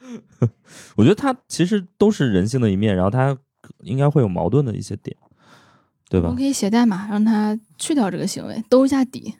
[0.96, 3.36] 我觉得它其实都是人性的一面，然后它
[3.82, 5.14] 应该会有矛盾的一些点，
[6.10, 6.46] 对吧我们可？
[6.46, 9.32] 以写代码让他去掉这个行为，兜一下底，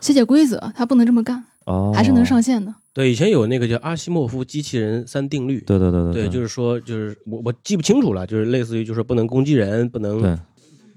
[0.00, 2.74] 写写规则，他不能这么干，哦，还是能上线的。
[2.92, 5.60] 对，以前有那个叫阿西莫夫机器人三定律。
[5.60, 10.36] 对对对对对，就是说，就是我我记不清楚了，就是类似于就是不能攻击人，不能对，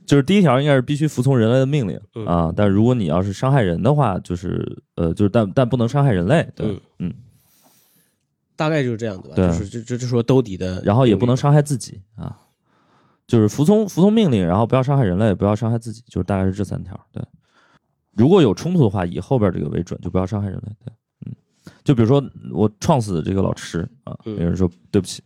[0.08, 7.14] 就是第一条应该是必须服从人类的命令、嗯啊，但如果你要是伤害人的话，就是呃，就是但但不能伤害人类，对，嗯嗯，
[8.56, 9.36] 大概就是这样子吧。
[9.36, 12.36] 就是就就就说兜底的，然后也不能伤害自己啊，
[13.32, 17.00] 就是服从服从命令，然后不要伤害人类，不要伤害自己，就是大概是这三条。
[17.14, 17.24] 对，
[18.12, 20.76] 如果有冲突的话，以后边这个为准，就不要伤害人类。
[20.84, 20.94] 对，
[21.26, 21.34] 嗯，
[21.82, 25.24] 就比如说我撞死这个老师啊，嗯有人说对不起，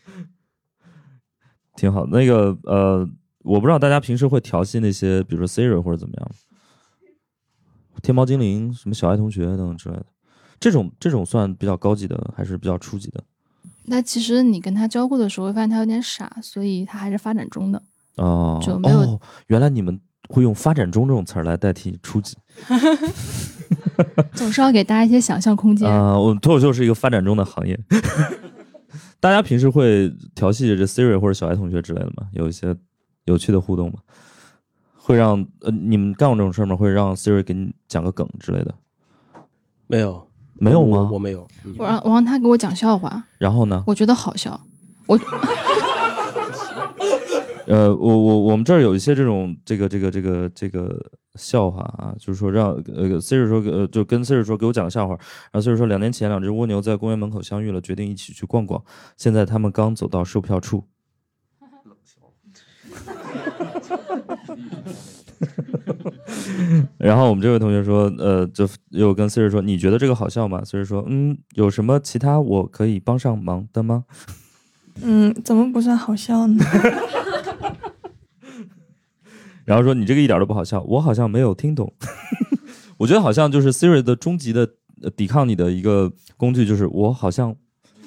[1.76, 2.06] 挺好。
[2.06, 3.06] 那个呃，
[3.40, 6.30] 我不知道大家平时会调戏那些，比如说 Siri 或者怎么样，
[8.00, 10.06] 天猫精灵、什么小爱同学等等之类的，
[10.58, 13.22] 这种这种算比较高级的，还是比较初级的
[13.88, 17.82] 那其实你跟他交互的时候，会发现他有点傻，所以他还是发展中的。
[18.16, 19.98] 哦就没有哦，原来你们
[20.28, 22.36] 会用“发展中”这种词儿来代替初级
[24.34, 25.88] 总是要给大家一些想象空间。
[25.88, 27.78] 啊、我们脱口秀是一个发展中的行业。
[29.20, 32.28] 大家平时会调戏这 Siri 或者小爱同学之类的吗？
[32.32, 32.74] 有一些
[33.24, 33.98] 有趣的互动吗？
[34.96, 36.76] 会让呃你们干过这种事儿吗？
[36.76, 38.74] 会让 Siri 给你讲个梗之类的？
[39.86, 40.27] 没有，
[40.58, 41.08] 没有吗？
[41.10, 41.46] 我我没有。
[41.64, 43.82] 嗯我让我让他给我讲笑话，然后呢？
[43.86, 44.60] 我觉得好笑。
[45.06, 45.18] 我
[47.66, 50.98] 呃，我我我们这儿有一些这种这个这个这个这个
[51.34, 55.14] 笑话啊，就是说让呃 Siri 说呃就跟 Siri 说给我讲个笑话，
[55.52, 58.82] 然后 Siri 说两年前两只蜗牛在公园门口相遇了，决定一起去逛逛，
[59.18, 60.84] 现在他们刚走到售票处。
[66.98, 74.04] 然后我们这位同学说，呃，就又跟 Siri 说，你觉得这个好笑吗？Siri 说，嗯，有什么其他我可以帮上忙的吗？
[75.02, 76.64] 嗯，怎么不算好笑呢？
[79.64, 81.92] 然后说你这个一点都不好笑，我好像没有听懂。
[82.98, 84.68] 我觉得好像就是 Siri 的终极的
[85.02, 87.54] 呃抵抗你的一个工具，就是我好像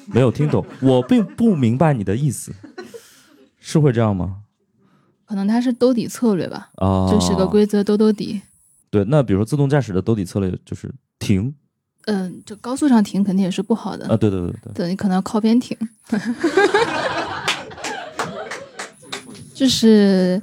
[0.07, 2.51] 没有听懂，我并不明白你的意思，
[3.59, 4.40] 是会这样吗？
[5.31, 8.41] 可能它是兜底策略吧，啊，就是个规则兜兜底。
[8.89, 9.05] 对。
[9.05, 11.55] 那比如说自动驾驶的兜底策略就是停
[12.07, 14.05] 嗯，就高速上停肯定也是不好的。
[14.09, 15.77] 啊，对对对对，对你可能要靠边停。
[19.53, 20.41] 就是，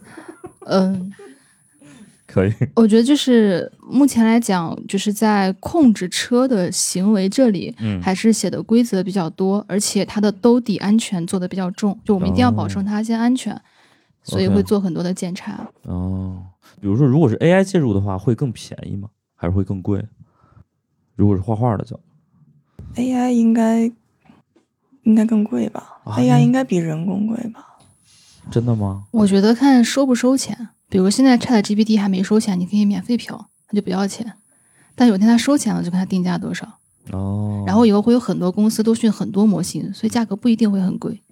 [0.67, 1.13] 嗯，
[2.27, 2.53] 可以。
[2.75, 13.61] 我觉得就是目前来讲，就是在控制车的行为这里，嗯还是写的规则比较多，而且它的兜底安全做的比较重，就我们一定要保证它先安全，
[14.29, 15.69] 所以会做很多的检查。
[15.83, 16.43] 哦，
[16.81, 19.09] 比如说如果是 AI 介入的话，会更便宜吗？
[19.35, 20.05] 还是会更贵？
[21.17, 22.03] 如果是画画的角度
[22.95, 23.91] AI 应该
[25.03, 27.79] 应该更贵吧、啊 a i 应该比人工贵吧？
[28.51, 29.05] 真的吗？
[29.11, 34.35] 我觉得看收不收钱，比如现在 Chat GPT 还没收钱，你可以免费嫖，它就不要钱。
[34.95, 36.79] 但有天它收钱了，就看它定价多少。
[37.13, 41.23] 哦，然后以后会有很多公司都训很多模型，所以价格不一定会很贵，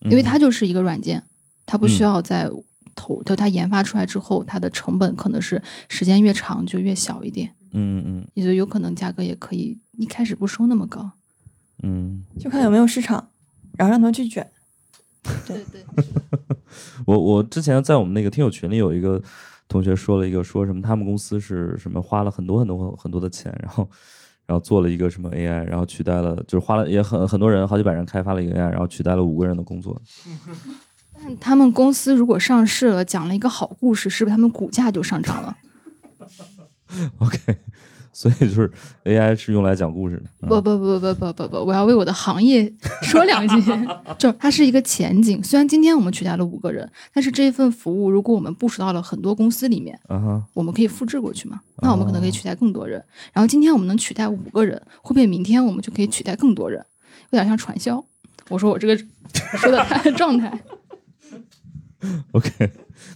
[0.00, 1.22] 因为它就是一个软件，
[1.68, 2.50] 它不需要在
[2.94, 11.12] 投，就它研发出来之后，它的成本可能是时间越长就越小一点，嗯嗯也就有可能价格也可以一开始不收那么高。
[11.82, 13.28] 嗯，就看有没有市场，
[13.76, 14.50] 然后让他们去卷。
[15.46, 15.84] 对对，
[17.04, 19.22] 我我之前在我们那个听友群里有一个
[19.68, 23.88] 同学说了一个说什么他们公司是什么花了很多很多很多的钱，然后
[24.46, 30.00] 然后做了一个什么 AI，然后取代了就是花了也很很多人好几百人开发了一个 AI，然后取代了五个人的工作。
[31.20, 35.56] 但他们公司如果上市了，讲了一个好故事，是不是他们股价就上涨了？
[37.18, 37.38] OK，
[38.12, 38.72] 所以就是
[39.04, 40.22] AI 是用来讲故事的。
[40.42, 43.62] 嗯不不不不不不不，我要为我的行业说两句。
[44.16, 49.98] 就它是一个前景，虽然今天我们取代了五个人，但是这一份服务如果我们部署到了很多公司里面，
[50.54, 51.60] 我们可以复制过去嘛？
[51.82, 53.04] 那我们可能可以取代更多人。
[53.32, 56.84] 然后今天我们能取代五个人，会不会明天我们就可以取代更多人？
[57.30, 58.02] 有点像传销。
[58.48, 58.96] 我说我这个
[59.58, 60.50] 说的他的状态，
[62.32, 62.70] OK，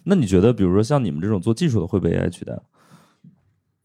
[0.05, 2.61] 那你觉得，比如说像你们这种做技术的会被 AI 取代吗？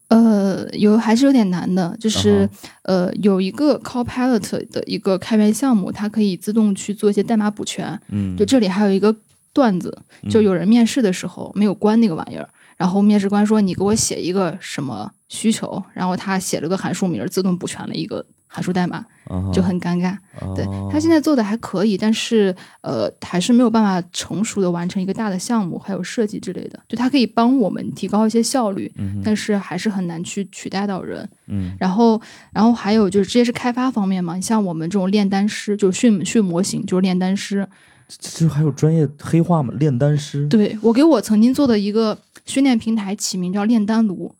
[0.08, 2.50] 呃，有还是有点难的，就是、啊
[2.84, 8.00] 呃，有一个 Copilot 的一个开源项目，它可以自动去做一些代码补全。
[8.08, 9.14] 嗯，就这里还有一个
[9.52, 9.96] 段子，
[10.30, 19.04] 就有人面试的时候没有关那个玩意儿，然后面试官说你给我写一个什么需求，然后他写了个函数名儿，自动补全了一个函数代码，
[19.52, 20.16] 就很尴尬。
[20.56, 26.80] 对哦他现在做的还可以，但是呃还是没有办法成熟的完成一个大的项目，还有设计之类的。
[26.88, 28.90] 就它可以帮我们提高一些效率，
[29.24, 31.28] 但是还是很难去取代到人。
[31.46, 32.20] 嗯然后，
[32.52, 37.68] 然后还有就是这些是开发方面嘛，你像我们这种炼丹师，就是训训模型，就是炼丹师。
[38.08, 39.74] 这这还有专业黑话吗？
[39.78, 44.34] 炼丹师对我给我曾经做的一个训练平台起名叫炼丹炉，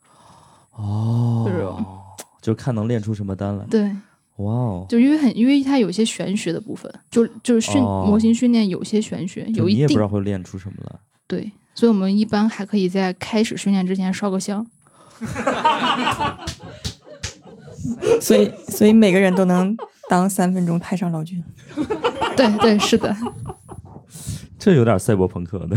[0.74, 1.62] 哦就是，
[2.40, 3.64] 就看能练出什么单来。
[3.70, 3.82] 对，
[4.36, 10.98] 哇哦，就因为很因为它有些玄学的部分，就就是训、哦模型训练有些玄学，就你也不知有一定道会练出什么来。
[11.26, 14.66] 对，所以我们一般还可以在开始训练之前烧个香。
[18.20, 19.76] 所以所以每个人都能
[20.08, 21.42] 当三分钟太上老君。
[22.36, 23.16] 对对，是的，
[24.58, 25.76] 这有点赛博朋克的。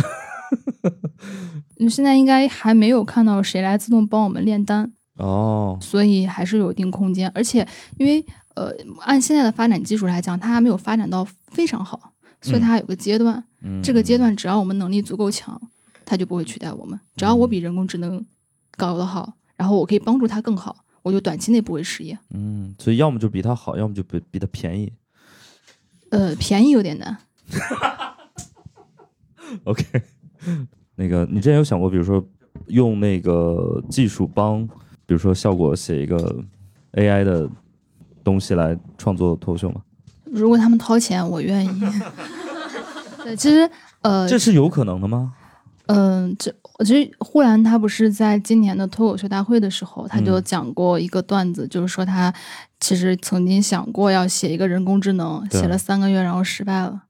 [1.77, 4.91] 你 现在应该还没有看到谁来自动帮我们炼丹。
[5.21, 7.29] 哦，所以还是有一定空间。
[7.33, 7.67] 而且
[7.97, 8.23] 因为
[8.55, 13.41] 呃，按现在的发展技术来讲，它还没有发展到非常好，所以它还有个阶段。
[13.61, 15.59] 嗯，这个阶段只要我们能力足够强，
[16.03, 16.99] 它就不会取代我们。
[17.15, 18.23] 只要我比人工智能
[18.75, 22.17] 搞得好，然后我可以帮助它更好，我就短期内不会失业。
[22.33, 24.91] 嗯，所以要么就比它好，要么就比比它便宜。
[26.09, 27.17] 呃，便宜有点难。
[29.65, 29.83] OK，
[30.95, 32.25] 那个你之前有想过，比如说
[32.67, 34.67] 用那个技术帮，
[35.11, 36.41] 比如说效果写一个
[36.93, 37.45] AI 的
[38.23, 39.81] 东西来创作脱口秀吗？
[40.23, 41.81] 如果他们掏钱，我愿意。
[43.21, 43.69] 对，其实
[44.03, 45.33] 呃，这是有可能的吗？
[45.87, 46.49] 嗯，这
[46.79, 52.33] 我其实忽然他不是在今年的脱口秀大会的时候，他就嗯讲过一个段子，就是说他
[52.79, 57.01] 其实曾经想过要写一个人工智能，写了三个月，然后失败了。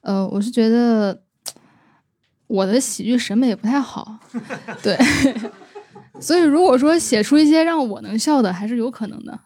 [0.00, 1.20] 呃，我是觉得
[2.48, 4.16] 我的喜剧审美不太好，
[4.82, 4.96] 对，
[6.20, 9.38] 所以如果说写出一些让我能笑的，还是有可能的。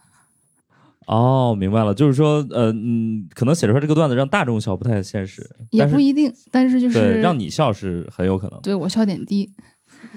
[1.06, 8.60] 哦，明白了，就是说，呃，嗯，可能写出来这个段子让大众笑不太现实，也不一定，但是就是让你笑是很有可能。
[8.62, 9.50] 对我笑点低。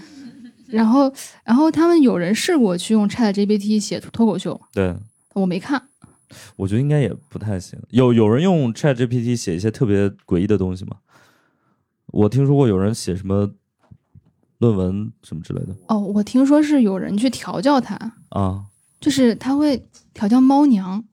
[0.69, 1.11] 然后，
[1.43, 4.95] 然后他们有人试过去用 Chat GPT 写脱口秀，对，
[5.33, 5.81] 我没看。
[6.55, 7.79] 我觉得应该也不太行。
[7.89, 10.97] 有有人用 Chat GPT 写一些特别诡异的东西吗？
[12.07, 13.51] 我听说过有人写什么
[14.59, 17.95] 论文什么之类的哦，我听说是有人去调教它，
[18.29, 18.65] 啊。
[19.01, 21.03] 就是他会调教猫娘，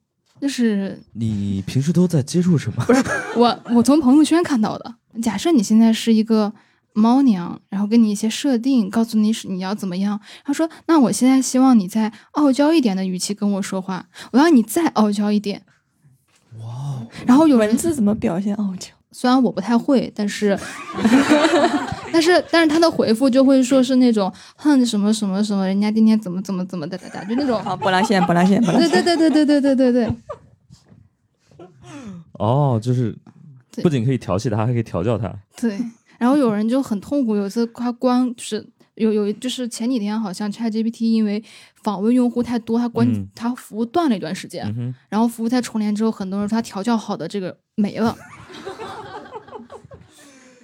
[0.40, 2.84] 就是你平时都在接触什么？
[2.84, 3.02] 不是
[3.36, 4.94] 我我从朋友圈看到的。
[5.20, 6.52] 假设你现在是一个
[6.92, 10.20] 猫娘，然后给你一些设定，告诉你是你要怎么样。
[10.44, 15.62] 他说：“那我现在希望你在傲娇一点的语气跟我说话，我要你再傲娇一点。”
[16.62, 17.04] 哇！
[17.26, 18.86] 然后有人文字怎么表现傲娇？
[19.12, 20.58] 虽然我不太会，但是，
[22.12, 27.60] 但是但是他的回复就会说是那种哼什么什么什么，人家今天怎么怎么怎么的的的，就那种。
[27.62, 29.04] 啊，波浪线，波浪线，波浪对线。
[29.04, 31.66] 对对对对对对对对
[32.34, 33.16] 哦，就是
[33.82, 35.32] 不仅可以调戏他，还可以调教他。
[35.56, 35.78] 对。
[36.18, 41.42] 然后有人就很痛苦，有一次他关就是有有就是前几天好像 ChatGPT 因为
[41.82, 48.14] 访问用户太多，他关、嗯他服务断了一段时间，嗯，然后服务再重连之后，很多人说他调教好的这个没了，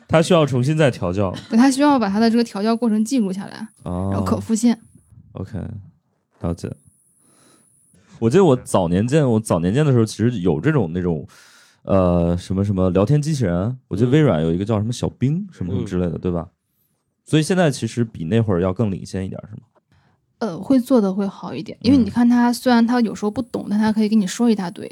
[0.09, 1.35] 他需要重新再调教。
[1.51, 4.79] 对他需要把他的这个调教过程记录下来，哦，然后可复现。
[5.33, 5.59] OK，
[6.41, 6.71] 了解。
[8.19, 11.27] 我记得我早年间，我早年间的时候，其实有这种那种，
[11.83, 13.79] 呃，什么什么聊天机器人。
[13.89, 16.49] 我记得微软有一个叫什么小冰什么什么之类的，对吧？
[17.25, 19.63] 所以现在其实比那会儿要更领先一点，是吗？
[20.39, 24.91] 呃，会做的会好一点，因为你嗯看他虽然他有时候不懂，但他可以跟你说一大堆。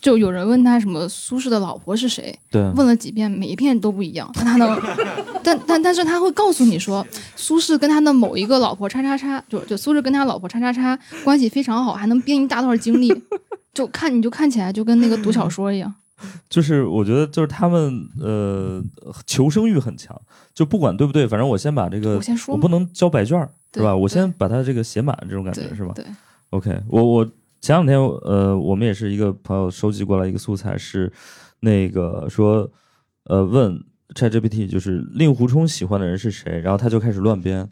[0.00, 4.80] 就有人问他什么苏轼的老婆是谁，对，问了几遍，每一遍都不一样，但他能，
[5.44, 13.08] 但但但是他会告诉你说，苏轼跟他的某一个老婆叉叉叉，就就苏轼跟他老婆叉叉叉关系非常好，还能编一大段经历，
[13.74, 15.92] 就看你就看起来就跟那个读小说一样。
[16.50, 18.82] 就是我觉得就是他们呃
[19.26, 20.14] 求生欲很强，
[20.54, 23.96] 就不管对不对，反正我先把这个我先说我不能交白卷对吧？
[23.96, 25.92] 我先把它这个写满，这种感觉是吧？
[25.94, 26.04] 对
[26.50, 27.26] ，OK，我我
[27.60, 31.12] 前两天呃，我们也是一个朋友收集过来一个素材，是
[31.60, 32.70] 那个说
[33.24, 33.78] 呃问
[34.14, 37.68] ChatGPT 就是令狐冲喜欢的人是谁，然后他就开始乱编，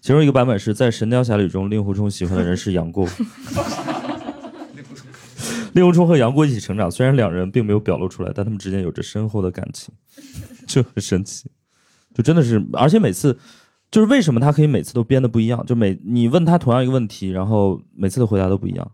[0.00, 3.08] 其中一个版本是在《神雕侠侣》中，令狐冲喜欢的人是杨过。
[5.74, 9.92] 令狐冲和杨过一起成长，虽然两人并没有表露出来，但他们之间有着深厚的感情，
[10.68, 11.50] 就很神奇，
[12.14, 13.38] 就真的是，而且每次
[13.90, 15.64] 就是为什么他可以每次都编的不一样？
[15.66, 18.92] 就每你问他同样一个问题，然后每次的回答都不一样，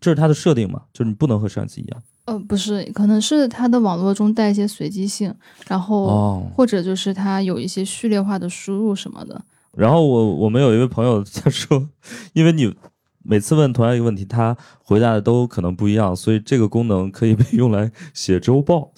[0.00, 0.82] 这是它的设定嘛？
[0.92, 2.02] 就是你不能和上一次一样。
[2.26, 5.34] 呃，不是，可能是它的网络中带一些随机性，
[5.68, 9.40] 然后、哦或者就是它有一些序列化的输入什么的。
[9.76, 11.88] 然后我我们有一位朋友他说，
[12.34, 12.74] 因为你
[13.22, 18.92] 每次问同样一个问题，他回答的都可能不一样，所以这个功能可以被用来写周报。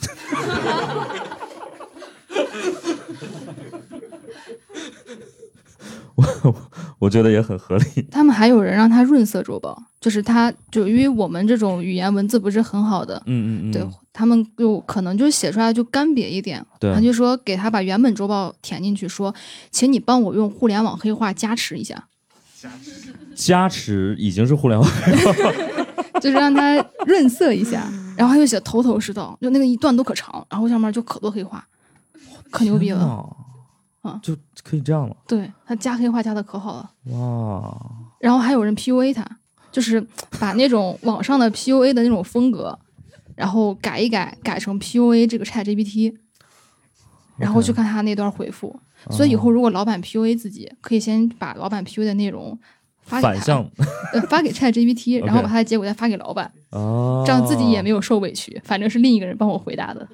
[6.15, 6.55] 我
[6.99, 7.85] 我觉得也很合理。
[8.11, 19.35] 他们还有人让他润色周报，就是他就因为我们这种语言文字不是很好的，嗯嗯嗯，对他们就可能就写出来就干瘪一点，对他就说给他把原本周报填进去，说，
[19.71, 22.09] 请你帮我用互联网黑话加持一下，
[23.35, 24.91] 加持已经是互联网。
[26.21, 26.75] 就是让他
[27.07, 27.87] 润色一下，
[28.17, 31.65] 然后他就写头头是道，就那个一段都可长，然后上面就可多黑话，
[32.51, 33.37] 可牛逼，了
[34.09, 35.17] 啊就可以这样了。
[35.27, 36.91] 对他加黑话加的可好了。
[37.13, 37.77] 哇，
[38.21, 39.25] 然后还有人 PUA 他，
[39.71, 40.05] 就是
[40.41, 42.79] 把那种网上的 PUA 的那种风格，
[43.35, 46.15] 然后改一改，改成 PUA 这个 Chat GPT。
[47.37, 48.75] 然后去看他那段回复。
[49.11, 52.59] 所以以后如果老板 PUA 自己，可以先把老板 PUA 的内容
[53.01, 53.71] 发给他反向
[54.13, 60.09] 呃 发给 ChatGPT，然后把他的结果再发给老板，哦，这样自己也没有受委屈，反正是另一个人帮我回答的。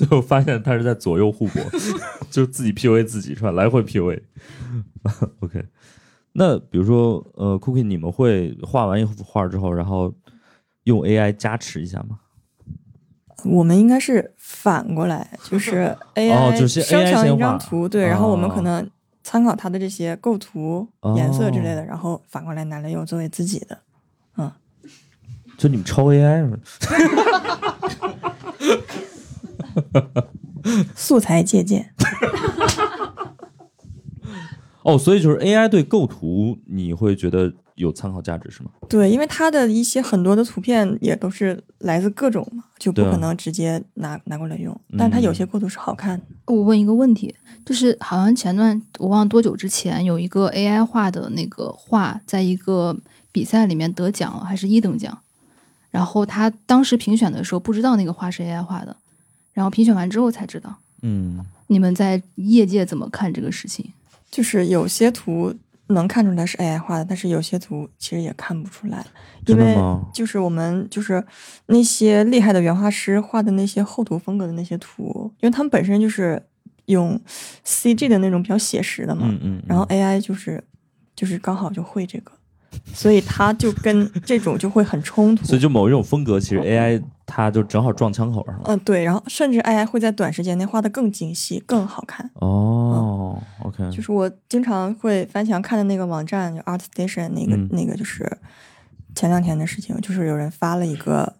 [0.00, 1.62] 最后发现他是在左右互搏，
[2.32, 3.50] 就是自己 PUA 自己是吧？
[3.50, 4.18] 来回 PUA。
[5.40, 5.62] OK，
[6.32, 10.14] 那比如说呃，Cookie，你们会画完一幅画之后，然后
[10.84, 12.20] 用 AI 加持一下吗？
[13.44, 18.90] 我们应该是反过来，就是 AI 就是生成一张图，对，然后我们哦可能
[19.22, 23.78] 参考它的这些构图、哦颜色之类的，然后反过来拿来用作为自己的。
[24.38, 24.50] 嗯
[25.58, 26.56] 就你们抄 AI 是吗？
[30.94, 31.92] 素材借鉴，
[34.82, 38.70] 哦，所以就是 AI 对构图你会觉得有参考价值是吗？
[38.88, 44.78] 对，因为它的一些很多的图片也都是来自各种嘛，就不可能直接拿拿过来用。
[44.98, 47.34] 但它有嗯些构图是好看的，我问一个问题，
[47.64, 52.96] 就是好像前段我忘了多久之前有一个 AI 画的那个画，在一个
[53.32, 55.18] 比赛里面得奖了，还是一等奖。
[55.90, 58.96] 然后他当时评选的时候不知道那个画是 AI 画的，
[59.52, 60.74] 然后评选完之后才知道。
[61.02, 63.92] 嗯，你们在业界怎么看这个事情？
[64.30, 65.52] 就是有些图
[65.88, 69.04] 能看出来是 AI 画的，但是有些图其实也看不出来，
[69.46, 70.06] 因为真的吗？
[70.14, 71.24] 就是我们就是
[71.66, 76.40] 那些厉害的原画师画的那些厚涂风格的那些图，因为他们本身就是
[76.86, 77.20] 用
[77.66, 80.62] CG 的那种比较写实的嘛，嗯嗯，然后 AI 就是
[81.16, 82.30] 就是刚好就会这个，
[82.94, 85.44] 所以它就跟这种就会很冲突。
[85.44, 88.62] 所以就某一种风格，其实 AI 它就正好撞枪口上了。
[88.64, 92.28] 嗯、对，然后甚至 AI 会在短时间内画得更精细、更好看。
[92.34, 98.28] 哦，OK，就是我经常会翻墙看的那个网站，就 ArtStation 那个、嗯那个，就是
[99.14, 101.36] 前两天的事情，就是有人发了一个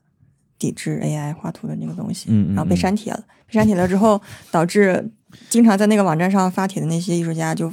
[0.58, 3.24] 抵制 AI 画图的那个东西，然后被嗯删帖了。
[3.46, 4.20] 被删帖了之后，
[4.52, 5.10] 导致
[5.48, 7.72] 经常在那个网站上发帖的那些艺术家就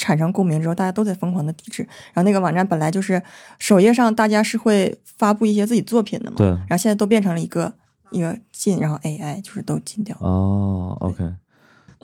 [0.00, 1.82] 产生共鸣之后，大家都在疯狂的抵制。
[2.14, 3.22] 然后那个网站本来就是
[3.58, 7.70] 首页上大家是会发布一些自己作品的嘛，对，然后现在都变成了一个
[8.10, 10.16] 一个禁，然后 AI 就是都禁掉。
[10.20, 11.22] 哦，OK，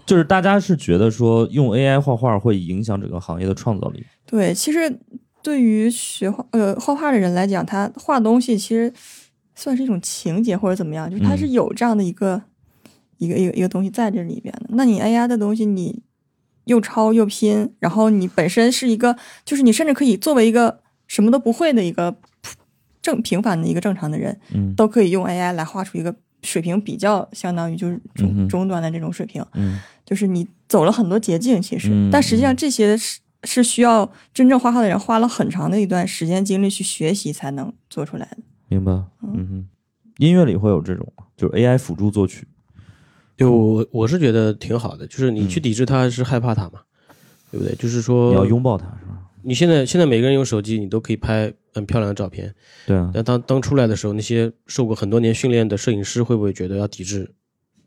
[0.05, 4.05] 就是大家是觉得说用 AI 画画会影响整个行业的创造力。
[4.27, 5.01] 对，其实
[5.43, 8.93] 对于学画呃画画的人来讲，他画东西其实
[9.55, 12.43] 算是一种情节或者怎么样，就是他是嗯有这样的一个、
[13.17, 14.67] 一个一个一个东西在这里边的。
[14.71, 16.03] 那你 AI 的东西，你
[16.67, 22.15] 又抄又拼，然后你本身是一个，就是你甚至可以作为一个什么都不会的一个
[23.03, 29.45] 正平凡的一个正常的人，嗯都可以用 AI 来画出一个水平比较相当于就是中、嗯中端的这种水平。
[29.55, 38.39] 嗯就是你走了很多捷径，其实，嗯但实际上这些是是需要真正画画的人花了很长的一段时间精力去学习才能做出来的。
[38.69, 38.93] 明白。
[39.23, 39.69] 嗯哼，
[40.19, 42.47] 音乐里会有这种，就是 AI 辅助作曲。
[43.37, 46.81] 就我我是觉得挺好的，就是你去嗯抵制它是害怕它嘛，
[47.51, 47.75] 对不对？
[47.77, 49.19] 就是说你要拥抱它是吧？
[49.43, 52.53] 你现在现在每个人用手机，你都可以拍很漂亮的照片。
[52.87, 57.31] 对啊，但当当出来的时候，那些受过很多年训练的摄影师会不会觉得要抵制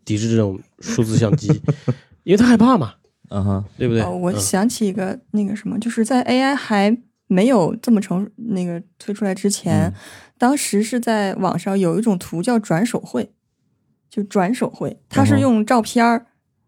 [0.06, 1.48] 抵制这种数字相机？
[2.24, 2.94] 因为他害怕嘛，
[3.30, 4.04] 啊哈，对不对？
[4.04, 6.96] 哦，我嗯想起一个那个什么，就是在 AI 还
[7.28, 9.94] 没有这么成那个推出来之前，嗯
[10.38, 13.30] 当时是在网上有一种图叫转手绘，
[14.10, 15.28] 就转手绘，它嗯哼。
[15.28, 16.26] 是用照片儿，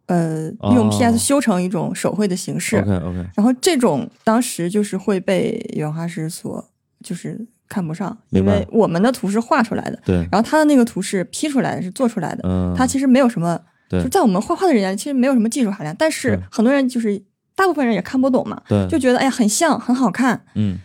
[0.07, 2.77] 呃，用哦 PS 修成一种手绘的形式。
[2.77, 6.63] OK OK，然后这种当时就是会被原画师所
[7.03, 14.03] 就是看不上，因为我们的图是画出来的，对，然后他的那个图是 P 出来的，是做出来的，嗯，他其实没有什么，对。
[14.03, 17.21] 就在我们画画的人眼里其实没有什么技术含量，但是很多人就是
[17.55, 20.43] 大部分人也看不懂嘛，对，就觉得哎呀很像很好看。
[20.55, 20.77] 嗯。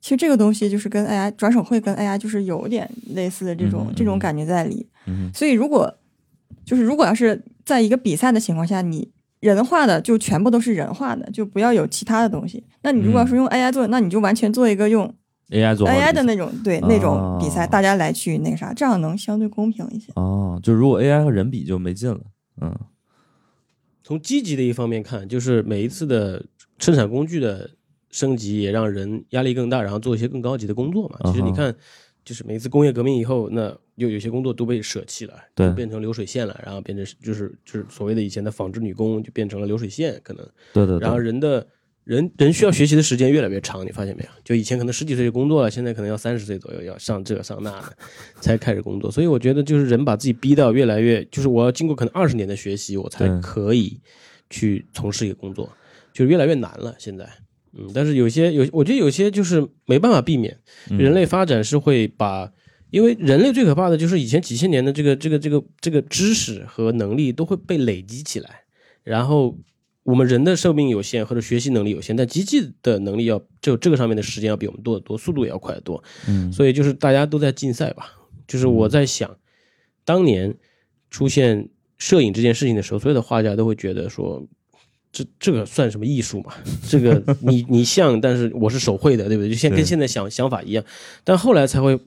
[0.00, 5.90] 其实这个东西就是跟 AI 转手绘跟 AI 就是有点类似的这种、这种感觉在里，嗯所以如果
[6.64, 9.10] 就是如果要是在一个比赛的情况下，你
[9.40, 12.64] 人画的就全部都是人画的，就不要有其他的东西。
[12.82, 15.12] 那你如果要是用 AI 做，那你就完全做一个用
[15.50, 20.12] ，AI 做 AI 的那那种对、那种比赛，哦大家来去那个啥，这样能相对公平一些。
[20.16, 22.20] 哦，就如果 AI 和人比就没劲了。
[22.60, 22.74] 嗯
[24.06, 26.44] 从积极的一方面看，就是每一次的
[26.78, 27.70] 生产工具的
[28.10, 31.18] 升级，也让人压力更大，然后做一些更高级的工作嘛。
[31.24, 31.74] 其实你看，
[32.22, 40.48] 就是每一次工业革命以后，那又有些工作都被舍弃了，对就变成流水线了，然后变成就是就是所谓的以前的纺织女工就变成了流水线，可能。
[40.72, 41.66] 对对然后，人的
[42.04, 44.28] 人人需要学习的时间越来越长，你发现没有？
[44.44, 47.96] 就以前可能十几岁就工作了，现在可能要三十岁左右要上这上那的
[48.40, 49.10] 才开始工作。
[49.10, 54.00] 所以我觉得就是人把自己逼到越来越，就是我要经过可能二十年的学习，我才可以
[54.50, 55.72] 去从事一个工作，
[56.12, 56.94] 就越来越难了。
[56.98, 57.26] 现在，
[57.72, 60.58] 嗯，但是有些有，我觉得有些就是没办法避免，
[60.90, 62.52] 嗯人类发展是会把
[62.94, 68.60] 因为人类最可怕的就是以前几千年的这个这个这个这个知识和能力都会被累积起来，
[69.02, 69.58] 然后
[70.04, 76.00] 我们人的寿命有限或者学习能力有限，但机器的能力要就这个上面的时间要比我们多得多，速度也要快得多。
[76.28, 78.12] 嗯所以就是大家都在竞赛吧。
[78.46, 79.36] 就是我在想，
[80.04, 80.54] 当年
[81.10, 81.68] 出现
[81.98, 84.46] 摄影这件事情的时候，所有的画家都会觉得说，
[85.10, 86.54] 这这个算什么艺术嘛？
[86.88, 89.50] 这个你你像，但是我是手绘的，对不对？
[89.50, 90.84] 就现跟现在想想法一样，
[91.24, 91.98] 但后来才会。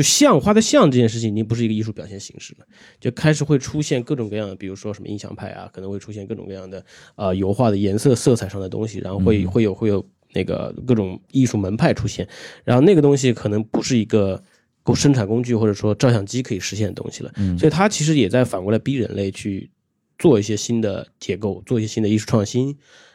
[0.00, 2.64] 就像画的像这件事情已经不是一个艺术表现形式了，
[2.98, 6.78] 就开始会出现各种各样的，比如说什么印象派啊，可能会出现各种各样的
[7.16, 12.26] 啊、呃油画的颜色、色彩上的东西，然后会、会有会有那个各种艺术门派出现，
[12.64, 14.42] 然后那个东西可能不是一个
[14.82, 19.70] 够生产工具或者说照相机可以实现的东西了，所以它其实也在反过来逼人类去
[20.18, 22.74] 做一些新的结构，做一些新的艺术创新。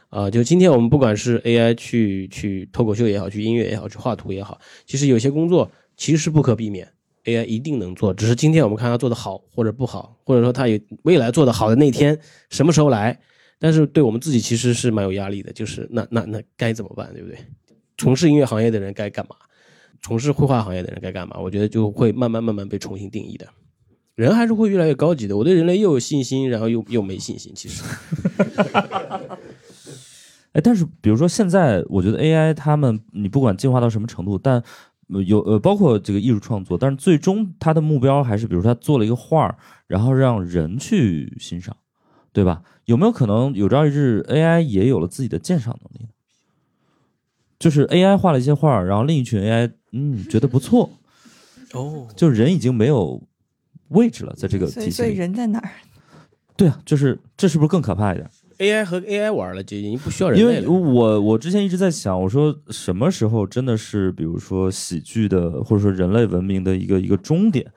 [0.09, 6.91] 啊、就今天我们不管是 AI 去去脱口秀也好，去音乐也好，去画图也好，其实有些工作其实不可避免
[7.23, 12.19] ，AI 一定能做，只是今天我们看它做的好或者不好，或者说它有未来做的好的那天
[12.49, 13.17] 什么时候来，
[13.59, 17.37] 但是对我们自己其实是蛮有压力的，就是那那那该怎么办，对不对？
[17.97, 19.35] 从事音乐行业的人该干嘛？
[20.01, 21.37] 从事绘画行业的人该干嘛？
[21.39, 23.47] 我觉得就会慢慢慢慢被重新定义的。
[24.15, 25.35] 人还是会越来越高级的。
[25.35, 27.51] 我对人类又有信心，然后又又没信心。
[27.55, 27.83] 其实，
[30.53, 34.63] 哎，但是比如说现在，我觉得 AI 他们，你不管进化到什么程度，但
[35.25, 41.75] 有呃包括这个艺术创作，但是最终他的目标还是，比如说他做了一个画儿，然后让人去欣赏，
[42.33, 42.63] 对吧？
[42.85, 46.09] 有没有可能有朝一日 AI 也有了自己的鉴赏能力呢？
[47.57, 50.89] 就是 AI 画了一些画儿，然后另一群 AI 嗯觉得不错，
[51.73, 53.21] 哦，就人已经没有
[53.89, 55.13] 位置了，在这个体系里所以。
[55.13, 55.69] 人在哪儿？
[56.57, 58.29] 对啊，就是这是不是更可怕一点？
[58.57, 60.65] AI 和 AI 玩了，就已经不需要人因为。
[60.67, 67.71] 我我之前一直在想，我说什么时候真的是，比如说喜剧的，或者说人类文明的一个一个终点，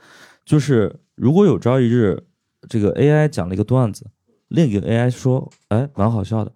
[0.45, 2.24] 就是如果有朝一日，
[2.68, 4.07] 这个 AI 讲了一个段子，
[4.49, 6.53] 另一个 AI 说，哎，蛮好笑的，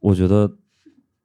[0.00, 0.50] 我觉得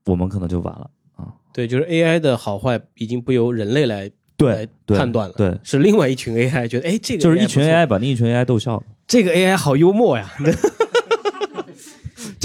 [0.06, 1.34] 我们可能就完了啊。
[1.54, 8.84] 对，就是 AI 的好坏已经不由人类来来判断了，对，是另外一群 AI 觉得，哎，这个就是一群 AI 把另一群 AI 逗笑了。
[9.08, 10.32] 这个 AI 好幽默呀。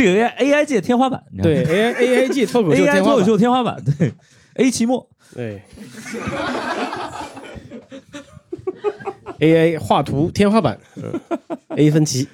[0.01, 4.13] 这个 AI AI 界天花板，你知道吗对 AI AI 界脱口秀 AI 天花板脱口秀天花板，对
[4.55, 5.61] A 期末，对
[9.41, 11.21] AI 画图天花板、嗯、
[11.77, 12.27] ，A 分期，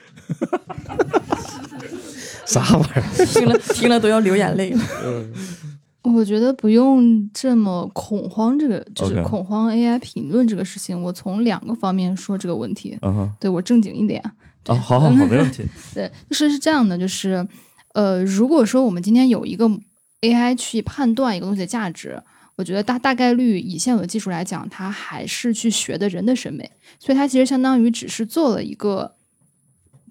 [2.46, 3.26] 啥玩意儿？
[3.26, 4.80] 听了听了都要流眼泪了。
[6.02, 11.00] 我觉得不用这么恐慌，这个就是 OK 恐慌 AI 评论这个事情。
[11.02, 14.20] 我从两个方面说这个问题，嗯哼，对我正经一点。
[14.22, 14.32] 啊，
[14.74, 15.64] 好好好，没问题。
[15.94, 17.46] 对，就是是这样的，就是
[17.94, 19.68] 呃，如果说我们今天有一个
[20.22, 22.22] AI 去判断一个东西的价值，
[22.56, 29.14] 我觉得大大概率以现有的技术来讲，它还是去学的人的审美，所以它其实相当于只是做了一个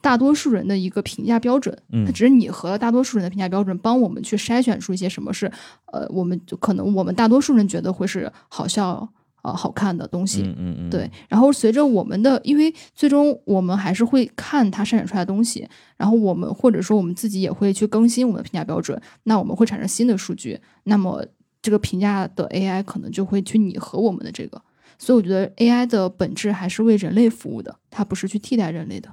[0.01, 2.05] 大多数人的一个评价标准，嗯。
[2.05, 5.51] 它只是拟合了大多数人的评价标准，帮我们去筛选出一些什么是
[5.91, 9.09] 呃，我们就可能我们大多数人觉得会是好笑
[9.45, 15.67] 呃好看的东西，嗯嗯嗯，对，然后随着我们的，因为最终我们还是会看它生产出来的东西，
[15.97, 21.23] 然后我们或者说我们自己也会去更新我们的评价标准，那我们会产生新的数据，那么
[21.61, 24.61] 这个评价的 AI 可能就会去拟合我们的这个，
[24.97, 29.09] 所以我觉得 AI 的本质还是为人类服务的，它不是去替代人类的，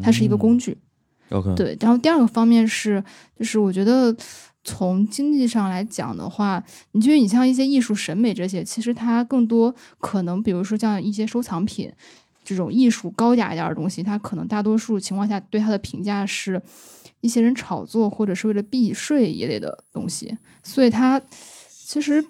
[0.00, 0.78] 它是一个工具。
[1.30, 3.02] OK，对，然后第二个方面是，
[3.38, 4.14] 就是我觉得
[4.64, 11.92] 从经济上来讲的话，你觉得你像一些艺术审美这些，其实它更多可能，比如说像一些收藏品
[12.44, 16.60] 这种艺术高雅一点的东西，它可能大多数情况下对它的评价是
[17.20, 21.20] 一些人炒作或者是为了避税一类的东西，所以它
[21.68, 22.24] 其实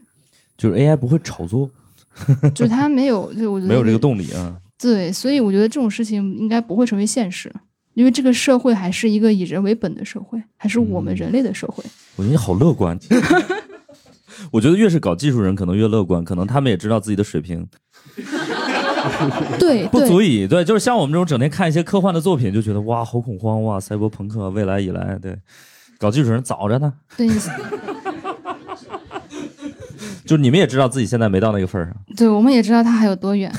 [0.56, 1.70] 就是 AI 不会炒作，
[2.54, 4.58] 就是它没有，就我觉得没有这个动力啊。
[4.78, 7.52] 对，所以我觉得这种事情应该不会成为现实。
[7.94, 11.84] 因为这个社会还是一个以人为本的社会，还是我们人类的社会。
[12.16, 12.98] 我觉得你好乐观。
[14.50, 17.66] 我觉得越是搞技术人，可能越乐观，可能他们也知道自己的水平
[19.58, 20.48] 对，不足以。
[20.48, 25.36] 对，就是像我们这种整天看一些科幻的作品，就觉得哇，好恐慌哇，赛博朋克未来以来，对，
[25.98, 26.92] 搞技术人早着呢。
[27.16, 27.28] 对，
[30.24, 31.94] 就是你们也知道自己现在没到那个份儿上。
[32.16, 33.52] 对，我们也知道它还有多远，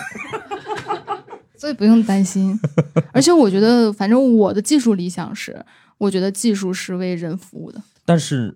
[1.64, 2.60] 所以不用担心。
[3.14, 5.66] 而且我觉得，反正我的技术理想是，
[5.98, 7.82] 我觉得技术是为人服务的。
[8.04, 8.54] 但是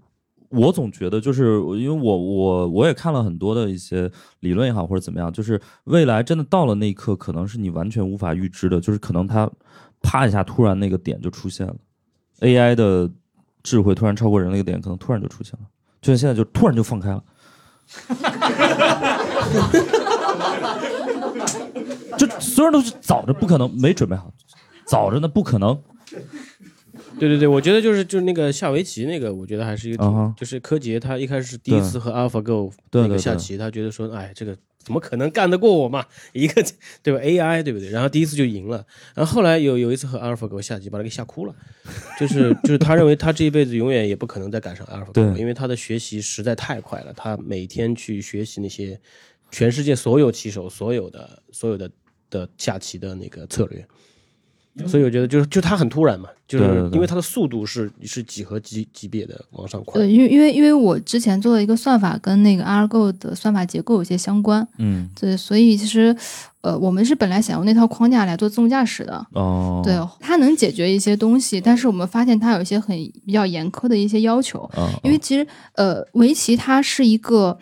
[0.50, 9.50] 我总觉得，就是因为我我我也看了很多的一些理论也好，或者怎么样，就是未来真的到了那一刻，可能是你完全无法预知的，就是可能它
[10.02, 11.74] 啪一下突然那个点就出现了
[12.42, 13.10] ，AI 的
[13.64, 15.60] 智慧突然超过人类的点，可能突然就出现了，
[16.02, 17.24] 就像现在就突然就放开了。
[22.18, 24.32] 就所有人都是早着，不可能没准备好，
[24.86, 25.78] 早着呢不可能。
[27.20, 36.06] 对对对，我觉得就是就是那个下围棋那个，我觉得还是一个挺，啊哈就是柯洁他一开始第一次和 AlphaGo 那对对对个下棋，他觉得说，哎，这个怎么可能干得过我嘛？
[36.34, 36.64] 一个
[37.02, 37.90] 对吧？AI 对不对？
[37.90, 38.86] 然后第一次就赢了，
[39.16, 41.56] 然后后来有有一次和 AlphaGo 下棋，把他给吓哭了，
[42.20, 49.00] 就是就是他认为他这一辈子永远也不可能再赶上 AlphaGo，对因为他的学习实在太快了，他每天去学习那些
[49.52, 51.90] 全世界所有棋手所有的所有的
[52.30, 53.86] 的下棋的那个策略。
[54.86, 60.08] 所以我觉得就是就他很突然嘛，就是因为它的速度是是几何级级别的往上快对，。
[60.08, 66.16] 因为因为因为我之前做的一个算法跟那个 AlphaGo 的算法结构有些相关，嗯，对，所以其实
[66.62, 69.26] 呃，我们是本来想用那套框架来做自动驾驶的。
[69.32, 72.96] 哦，对，它能解决一些东西，但是我们发现它有一些很
[73.26, 77.58] 比较严苛的一些要求，嗯，因为其实呃，围棋它是一个，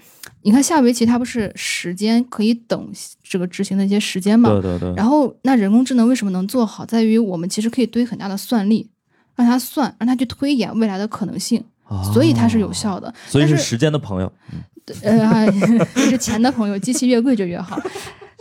[0.45, 2.91] 你看下围棋它不是时间可以等
[3.23, 4.47] 这个执行的一些时间嘛？
[4.51, 8.87] 对对对，然后那人工智能为什么能做好，在于我们其实可以堆很大的算力，
[9.35, 11.63] 让它算，让它去推演未来的可能性，
[12.13, 13.09] 所以它是有效的。
[13.09, 14.31] 哦所以但是是时间的朋友。
[15.01, 15.51] 呃，
[15.97, 17.79] 是钱的朋友，机器越贵就越好。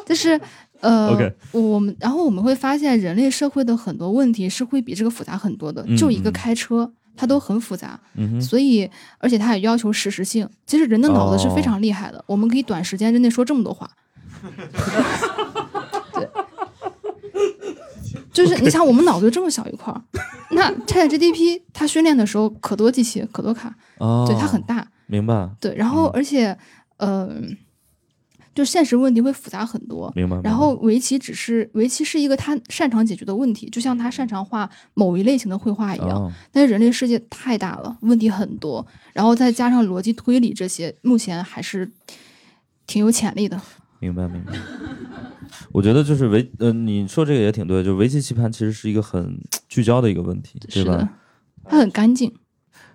[0.06, 0.38] 但是，
[0.80, 5.82] 呃 我们然后我们会发现，人类社会的很多问题是会比这个复杂很多的。
[5.88, 8.88] 嗯就一个嗯开车，它都很复杂，嗯，所以
[9.18, 10.48] 而且它也要求实时性。
[10.66, 13.90] 其实人的脑子是非哦常厉害的，我们可以短时间之内说这么多话。
[16.12, 16.28] 对。
[18.32, 20.02] 就是你想，我们脑子就这么小一块儿，
[20.50, 26.58] 那 ChatGPT 它训练的时候可多机器可多卡，哦，对它很大，明白对，然后嗯而且，
[26.96, 27.30] 呃，
[28.54, 30.12] 就现实问题会复杂很多。
[30.14, 30.40] 明白。
[30.42, 36.10] 然后围棋只是围棋是一个他擅长解决的问题，就像他擅长画某一类型的绘画一样。
[36.10, 41.90] 哦，但是人类世界太大了，问题很多，然后再加上逻辑推理这些，目前还是
[42.86, 43.60] 挺有潜力的。
[43.98, 44.52] 明白明白。
[45.72, 49.38] 我觉得就是围，呃，你说这个也挺对，就围棋棋盘其实是一个很
[49.68, 51.08] 聚焦的一个问题，对吧
[51.64, 52.32] 它很干净。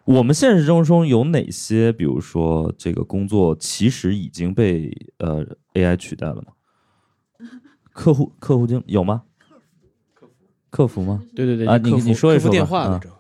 [0.10, 5.46] 我们现实生活中有哪些，比如说这个工作其实已经被呃
[5.76, 6.54] AI 取代了吗？
[7.94, 9.22] 客户客户经有吗？
[10.16, 10.34] 客服
[10.72, 11.22] 客服吗？
[11.36, 13.12] 对对对，啊你你说一说啊那种。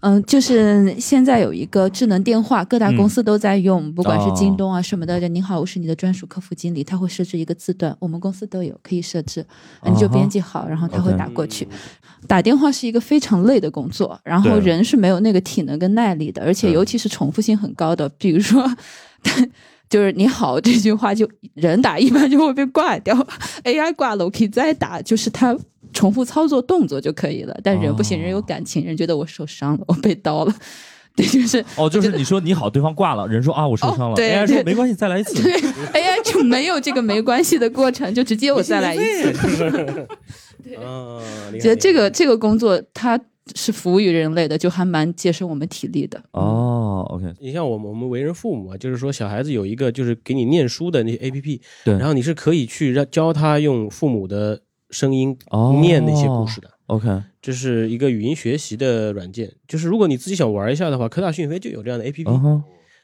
[0.00, 5.18] 嗯，就是现在有一个智能电话，各大公司都在用，不管是哦京东啊什么的。
[5.28, 9.44] 您好，我是你的专属客服经理，他会设置一个字段，我们公司都有，可以设置，
[9.84, 11.66] 你就编辑好，然后他会打过去。
[12.26, 18.64] 打电话是一个非常累的工作，然后人是没有那个体能跟耐力的，而且尤其是重复性很高的，比如说。
[19.88, 23.16] 就是你好这句话，就人打一般就会被挂掉
[23.64, 25.56] ，AI 挂了我可以再打，就是它
[25.92, 27.58] 重复操作动作就可以了。
[27.62, 30.54] 但人不行，哦人有感情，人觉得我受伤了， 我被刀了，
[31.16, 35.42] 对，就是哦，就是你说你好，对方挂了，人说啊我受伤了哦对，AI 说没关系，再来一次。
[35.42, 40.06] 对 AI 就没有这个没关系的过程，就直接我再来一次。
[40.76, 41.20] 啊，
[41.50, 43.18] 厉害觉得这个这个工作它
[43.54, 46.22] 是服务于人类的，就还蛮节省我们体力的。
[46.32, 54.60] 哦，OK，你像我们我们为人父母啊，就是说小孩子有一个就是给你念书的那些 A P P，对然后你是可以去让教他用父母的
[54.90, 56.70] 声音哦念那些故事的。
[56.86, 62.62] OK，这是一个语音学习的软件，就是如果你自己想玩一下的话，科大讯飞就有这样的 A P P，、嗯，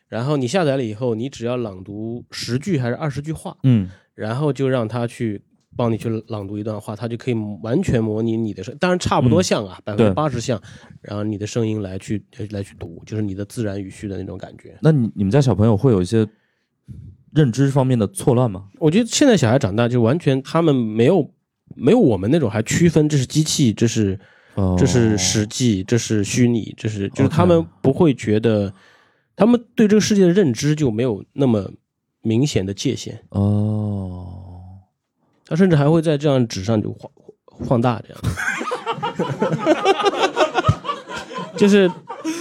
[0.08, 5.42] 然后你下载了以后，你只要朗读十句还是二十句话，嗯，然后就让他去
[5.76, 10.58] 帮你去朗读一段话，他就可以完全模拟你的声，当然差不多像啊，百分对之八十像，
[11.02, 14.78] 然后你的声音来去来去读，就是你的自然语序的那种感觉。
[14.80, 16.26] 那你你们家小朋友会有一些
[17.34, 18.68] 认知方面的错乱吗？
[18.78, 21.33] 我觉得现在小孩长大就完全他们没有
[21.76, 24.18] 没有我们那种还区分这是机器，这是
[24.54, 24.76] 哦。
[24.78, 28.72] 这是实际，这是虚拟，这是就是他们不会觉得，
[29.36, 31.70] 他们对这个世界的认知就没有那么
[32.22, 34.80] 明显的界限，哦，
[35.46, 37.10] 他甚至还会在这样纸上就放
[37.66, 38.20] 放大这样，
[41.56, 41.90] 就是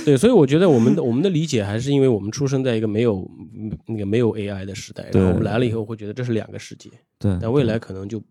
[0.05, 8.21] 对，所以我觉得我们的我们的理解还是因为我们出生在一个没有嗯那个没有 AI 的时代，然后我们来了以后会觉得这是两个世界，对，但未来可能就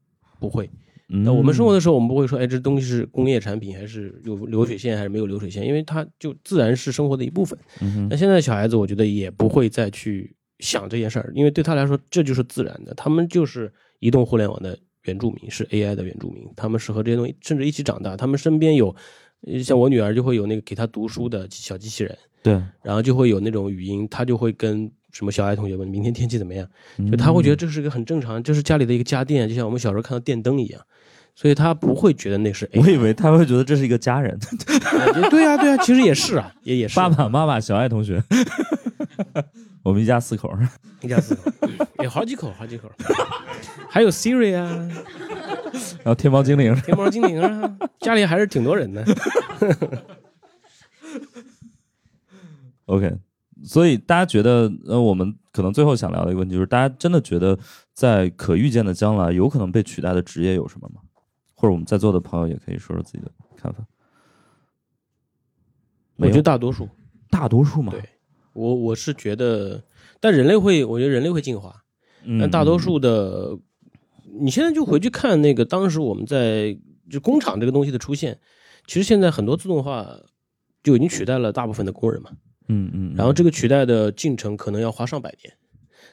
[0.40, 0.70] 不会。
[1.12, 5.66] 嗯，那我们生活的时候，我们不会说，哎，这东西是工业产品，还是有流水线，还是没有流水线？
[5.66, 7.58] 因为它就自然是生活的一部分。
[7.80, 12.94] 嗯那现在小孩子，我觉得也不会再去想这件事儿，因为对他来说，这就是自然的。
[12.94, 18.16] 他们就是移动互联网的原住民，是 AI 的原住民，他们是和这些东西甚至一起长大。
[18.16, 18.94] 他们身边有，
[19.46, 30.80] 呃像我女儿就会有那个给她读书的小机器人，对，然后就会有那种语音，她就会跟什么小爱同学问明天天气怎么样，嗯就他会觉得这是一个很正常，这是家里的一个家电，就像我们小时候看到电灯一样，
[31.34, 32.80] 所以他不会觉得那是 AI。
[32.80, 38.22] 我以为他会觉得这是一个家人，啊对呀、对呀、其实也是啊， 也也是爸爸妈妈小爱同学。
[39.82, 40.56] 我们一家四口，
[41.00, 41.50] 一家四口，
[42.04, 42.88] 有好几口，好几口，
[43.88, 44.68] 还有 Siri 啊，
[46.04, 49.04] 然后天猫精灵，天猫精灵啊，家里还是挺多人的。
[52.86, 53.12] OK，
[53.64, 57.58] 所以大家觉得，呃，我们可能最后想聊的一个问题就是，大家真的觉得
[57.92, 61.01] 在可预见的将来，有可能被取代的职业有什么吗？
[61.62, 63.86] 或者我们在座的朋友也可以说说自己的看法。
[66.16, 66.88] 我觉得大多数，
[67.30, 68.02] 大多数嘛，对。
[68.52, 69.84] 我我是觉得，
[70.18, 71.84] 但人类会，我觉得人类会进化，
[72.24, 73.56] 嗯，但大多数的，
[74.40, 76.76] 你现在就回去看那个当时我们在
[77.08, 78.40] 就工厂这个东西的出现，
[78.88, 80.18] 其实现在很多自动化
[80.82, 82.30] 就已经取代了大部分的工人嘛。
[82.66, 85.54] 嗯，嗯嗯，然后这个取代的进程可能要花上百年，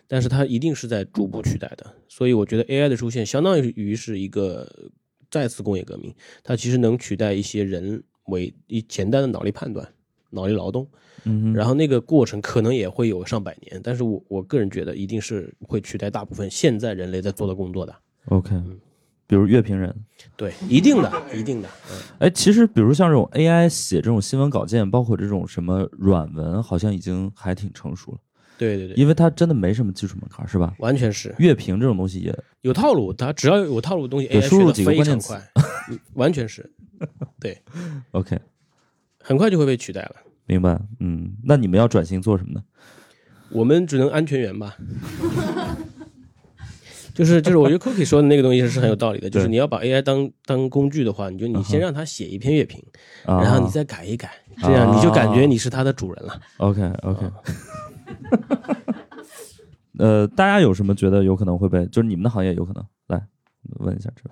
[0.07, 1.95] 但是它一定是在逐步取代的。
[2.07, 4.91] 所以我觉得 AI 的出现相当于是一个
[5.29, 6.13] 再次工业革命，
[6.43, 9.87] 它其实能取代一些人为一简单的脑力判断、
[10.29, 10.87] 脑力劳动，
[11.25, 17.95] 嗯，然后那个过程可能也会有上百年，但是我我个人觉得一定是会取代大部分现在人类在做的工作的。
[18.25, 18.55] OK，
[19.25, 19.95] 比如乐评人，
[20.35, 21.69] 对，一定的，一定的。
[21.91, 28.17] 嗯，哎，其实比如像这种 AI 写这种新闻稿件，包括这种什么软文，好像已经还挺成熟了，
[28.59, 30.75] 对对对，因为它真的没什么技术门槛，是吧？
[30.79, 35.51] 完全是乐评这种东西也有套路，它只要有套路的东西对，AI 输入几个学的非关键词常快，
[35.89, 36.69] 嗯 完全是，
[37.39, 37.57] 对，
[38.11, 38.37] OK，
[39.23, 40.15] 很快就会被取代了。
[40.45, 40.79] 明白。
[40.99, 42.63] 嗯，那你们要转型做什么呢？
[43.51, 44.75] 我们只能安全员吧。
[47.13, 52.83] 就 是就是，我觉得 Cookie 说的那个东西是很有道理的，就是你要把 AI 当当工具的话，你就你先让他写一篇乐评，
[53.25, 54.31] 啊，然后你再改一改，
[54.61, 56.39] 这样你就感觉你是它的主人了。
[56.57, 57.25] OK OK。
[59.99, 63.21] 呃，大家有什么觉得有可能会被，就是你们的行业有可能来
[63.79, 64.29] 问一下这个。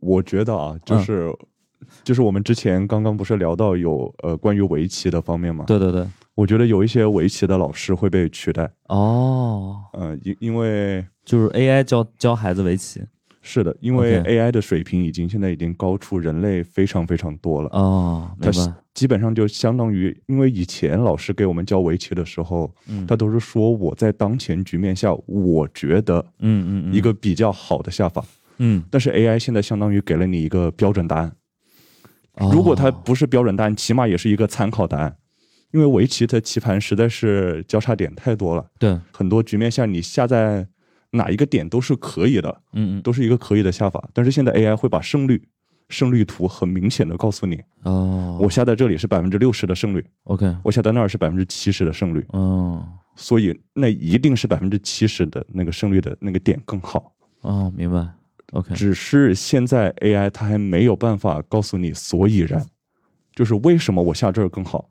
[0.00, 1.30] 我觉得啊，就是、
[2.02, 5.64] 就是我们之前刚刚不是聊到有呃关于围棋的方面吗？
[5.66, 13.02] 对对对，我觉得有一些围棋的老师会被取代，哦，呃，因因为就是 AI 教教孩子围棋。
[13.40, 17.68] 是的，因为 AI 的水平已经现在已经高出人类非常非常多了。
[17.72, 18.74] 哦，明它白。
[18.98, 23.06] 基本上就相当于，因为以前老师给我们教围棋的时候，嗯。
[23.06, 28.24] 他都是说我在当前局面下，我觉得嗯嗯嗯，一个比较好的下法。
[28.56, 31.32] 嗯，但是 AI 现在相当于给了你一个标准答案，
[32.40, 32.50] 哦。
[32.52, 35.16] 如果它不是标准答案，起码也是一个参考答案。
[35.70, 40.66] 因为围棋的棋盘实在是交叉点太多了，对，很多局面下你下在
[41.12, 44.08] 哪一个点都是可以的，嗯嗯，都是一个可以的下法。
[44.12, 45.46] 但是现在 AI 会把胜率、
[45.88, 52.86] 胜率图很明显的告诉你，哦，我下在这里是百分之六十的胜率，OK，我下在那儿是百分之七十的胜率，哦
[53.16, 57.12] 所以那一定是百分之七十的那个胜率的那个点更好。
[57.40, 58.06] 哦，明白。
[58.52, 62.64] OK，只是现在 AI 它还没有办法告诉你所以然，
[63.34, 64.88] 就是为什么我下这儿更好，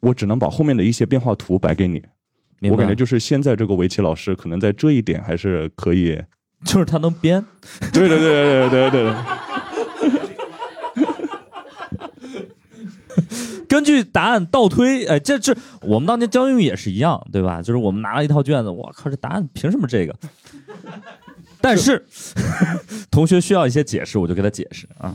[0.00, 2.02] 我只能把后面的一些变化图摆给你。
[2.70, 6.18] 我感觉就是现在这个围棋老师可能在这一点还是可以。
[6.64, 7.44] 就是他能编。
[7.92, 9.14] 对对对对对对对。
[13.70, 17.62] 根据答案倒推，哎，这这我们当年教英语也是一样，对吧？
[17.62, 20.16] 就是我们拿了一套卷子，我靠，这答案凭什么这个？
[21.62, 22.04] 但是
[23.12, 25.14] 同学需要一些解释，我就给他解释啊。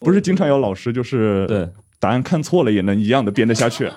[0.00, 1.68] 不是经常有老师就是对
[2.00, 3.90] 答案看错了也能一样的编得下去。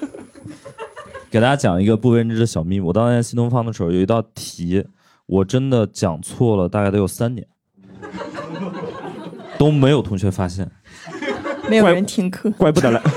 [1.32, 2.80] 给大家讲一个不为人知的小秘密。
[2.80, 4.84] 我当年新东方的时候，有一道题，
[5.24, 7.46] 我真的讲错了，大概得有三年，
[9.56, 10.70] 都没有同学发现。
[11.68, 13.00] 没有人听课，怪不得来，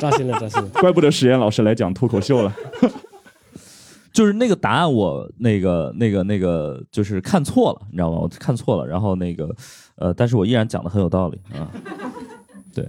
[0.00, 0.68] 扎心了，扎心了。
[0.80, 2.54] 怪不得实验老师来讲脱口秀了。
[4.12, 8.18] 就是那个答案，我那个那个那个就是看错了，你知道吗？
[8.18, 9.54] 我看错了，然后那个
[9.96, 11.68] 呃，但是我依然讲的很有道理啊。
[12.74, 12.86] 对。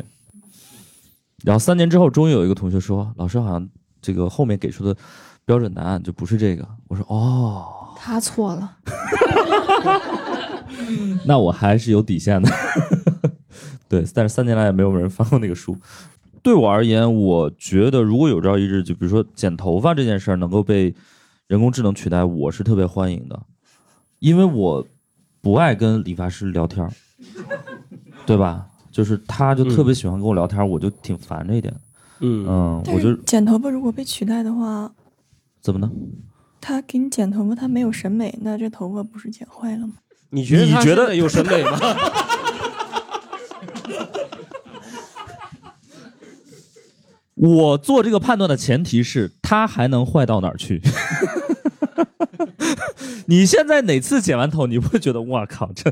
[1.44, 3.68] 然后三年之后，终于有一个同学说：“老师好像
[4.02, 4.96] 这个后面给出的
[5.46, 8.78] 标准答案就不是这个。”我说：“哦，他错了。
[11.26, 12.50] 那我还是有底线的。”
[13.90, 15.78] 对，但是三年来也没有人翻过那个书。
[16.44, 20.94] 对我而言，我觉得如果有朝一日，就比如说剪头发这件事儿能够被
[21.48, 23.40] 人工智能取代，我是特别欢迎的，
[24.20, 24.86] 因为我
[25.42, 26.92] 不爱跟理发师聊天儿，
[28.26, 28.68] 对吧？
[28.92, 31.74] 就是他就特别喜欢跟我聊天儿，我就挺烦这一点。
[32.20, 34.92] 嗯，嗯，我就剪头发如果被取代的话，
[35.62, 35.92] 怎么呢？
[36.60, 39.94] 他给你剪头发，他没有审美，那这头发不是剪坏了吗？
[40.30, 41.78] 你觉得你觉得有审美吗？
[47.38, 50.82] 我做这个判断的前提是他还能坏到哪儿去？
[53.28, 55.92] 你现在哪次剪完头，你不会觉得哇靠这？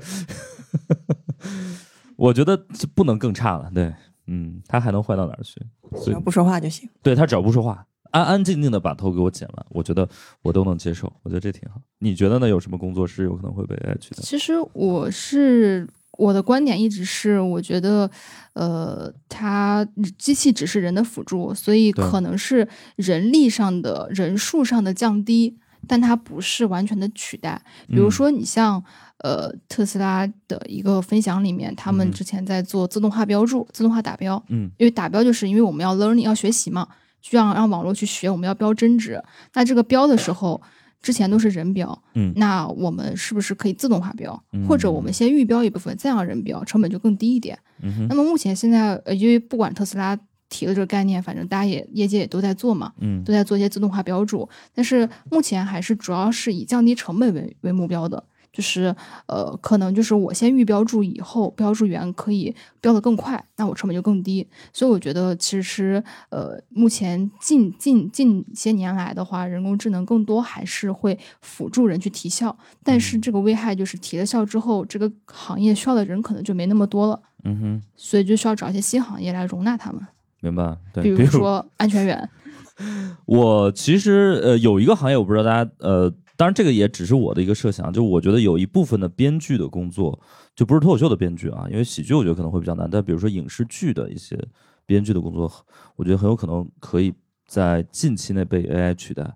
[2.15, 3.69] 我觉得这不能更差了。
[3.73, 3.93] 对，
[4.27, 5.61] 嗯，他还能坏到哪儿去？
[6.03, 6.89] 只要不说话就行。
[7.03, 10.07] 对他只要不说话，安安静静的把头给我剪完，我觉得
[10.41, 11.79] 我都能接受，我觉得这挺好。
[11.99, 12.47] 你觉得呢？
[12.47, 14.21] 有什么工作是有可能会被 AI 取代？
[14.23, 15.87] 其实我是
[16.17, 18.09] 我的观点一直是，我觉得，
[18.53, 19.85] 呃，它
[20.17, 25.57] 机器只是人的辅助，所以可能是人力上的人数上的降低，
[25.87, 27.61] 但它不是完全的取代。
[27.87, 28.83] 比如嗯说，你像
[29.19, 36.87] 呃特斯拉的一个分享里面，他嗯们之前在做自动化标注、自动化打标，嗯因为打标就是因为我们要 learning 要学习嘛，
[37.21, 39.21] 需要让网络去学，我们要标真值。
[39.53, 40.61] 那这个标的时候，
[41.05, 47.55] 之前都是人标，嗯那我们是不是可以自动化标，嗯或者我们先预标一部分，再让人标，成本就更低一点。
[47.83, 50.17] 嗯那么目前现在，呃，因为不管特斯拉
[50.49, 58.23] 提了这个概念，反正大家也业界也都在做嘛，嗯都在做一些自动化标注，但是目前还是主要是以降低成本为为目标的。
[58.55, 58.95] 就是
[59.27, 64.47] 呃，可能就是我先预标注以后，标注员可以标得更快，那我成本就更低。
[64.71, 80.01] 所以我觉得其实呃，目前近近近些年来的话，人工智能更多还是会辅助人去提效，但是这个危害就是提了效之后，这个行业需要的人可能就没那么多了，嗯哼，所以就需要找一些新行业来容纳他们，
[80.39, 80.77] 明白。
[80.93, 82.29] 对，比如说安全员。
[83.25, 90.19] 我其实呃有一个行业，我不知道大家呃，当然这个也只是我的一个设想，就我觉得有一部分的编剧的工作，
[90.55, 94.37] 就不是脱口秀的编剧啊，因为喜剧我觉得可能会比较难，但比如说影视剧的一些
[94.85, 95.51] 编剧的工作，
[95.95, 97.13] 我觉得很有可能可以
[97.47, 99.35] 在近期内被 AI 取代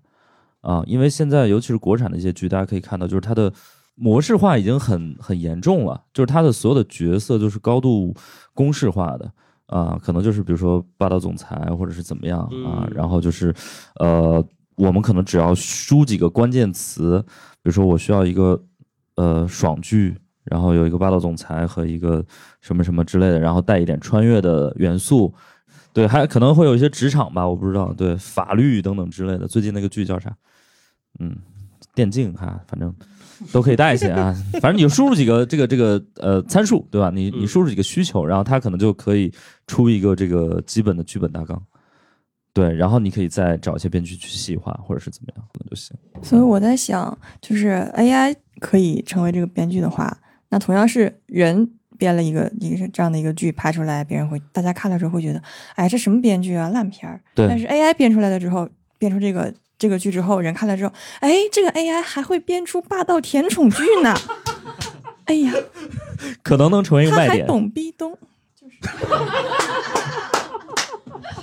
[0.60, 3.52] 啊，因为现在尤其是国产的一些剧，大家可以看到，就是它的
[3.94, 8.14] 模式化已经很很严重了，就是它的所有的角色都是高度
[8.54, 9.32] 公式化的。
[9.66, 13.54] 啊，可能就是比如说霸道总裁或者是怎么样啊，嗯然后就是，
[14.00, 14.44] 呃，
[14.80, 17.22] 我们可能只要输几个关键词，
[17.62, 18.58] 比如说我需要一个
[19.16, 22.24] 呃爽剧，然后有一个霸道总裁和一个
[22.62, 25.34] 什么什么之类的，然后带一点穿越的元素，
[25.92, 29.46] 对，还可能会有一些职场吧，我不知道，对，法律等等之类的。
[29.46, 30.34] 最近那个剧叫啥？
[31.18, 31.36] 嗯，
[31.94, 32.94] 电竞哈，反正
[33.52, 34.34] 都可以带一些啊。
[34.62, 37.10] 反正你就输入几个这个这个呃参数，对吧？
[37.14, 39.30] 你你输入几个需求，然后它可能就可以
[39.66, 41.60] 出一个这个基本的剧本大纲。
[42.52, 45.96] 对，然后你可以再找一些编剧去细化，或者是怎么样，可能就行。
[46.22, 50.16] 所以我在想，就是 AI 可以成为这个编剧的话，
[50.48, 55.40] 那同样是人编了一个一个这样的一个剧拍出来，别人会大家看了之后会觉得，
[55.76, 57.20] 哎，这什么编剧啊，烂片儿。
[57.34, 64.14] 对但是 AI 编出来了之后，编出这个这个剧之后，人看了之后，哎，这个 AI 还会编出霸道甜宠剧呢。
[65.26, 65.52] 哎呀，
[66.42, 67.46] 可能能成为一个他还卖点。
[67.46, 68.18] 懂逼咚，
[68.60, 68.76] 就是，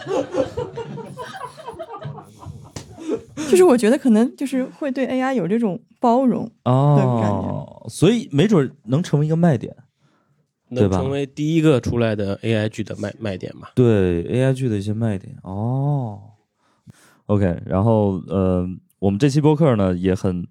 [3.50, 6.50] 就是我觉得可能就是会对 AI 有这种包容。
[6.66, 9.76] 哦，所以没准能成为一个卖点。
[10.70, 13.70] 对吧成为第一个出来的 AI 剧的卖卖点嘛？
[13.74, 16.20] 对 AI 剧的一些卖点哦。
[17.28, 18.68] OK，然后呃，
[19.00, 20.46] 我们这期播客呢也很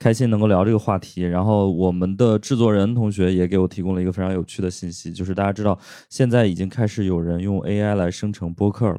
[0.00, 1.22] 开心能够聊这个话题。
[1.22, 5.78] 然后我们的制作人同学也给我提供了一个非常有趣的信息，就是大家知道
[6.08, 8.98] 现在已经开始有人用 AI 来生成播客了。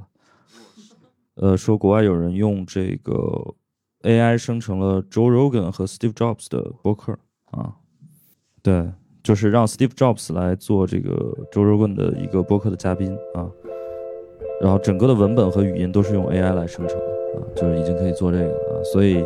[1.35, 3.55] 呃，说国外有人用这个
[4.03, 7.17] AI 生成了 Joe Rogan 和 Steve Jobs 的播客
[7.51, 7.73] 啊，
[8.61, 8.91] 对，
[9.23, 11.11] 就是让 Steve Jobs 来做这个
[11.51, 13.49] Joe Rogan 的一个播客的嘉宾啊，
[14.61, 17.05] 然后整个的文本和语音都是用 AI 来生成的
[17.39, 19.23] 啊，就是已经可以做这个了啊，所以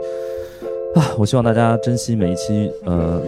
[0.96, 3.22] 啊，我希望大家珍惜每一期呃，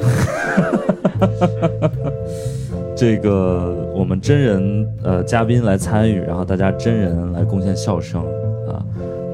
[2.96, 8.22] 这个我们真人呃嘉宾来参与，然后大家真人来贡献笑声
[8.70, 8.80] 啊，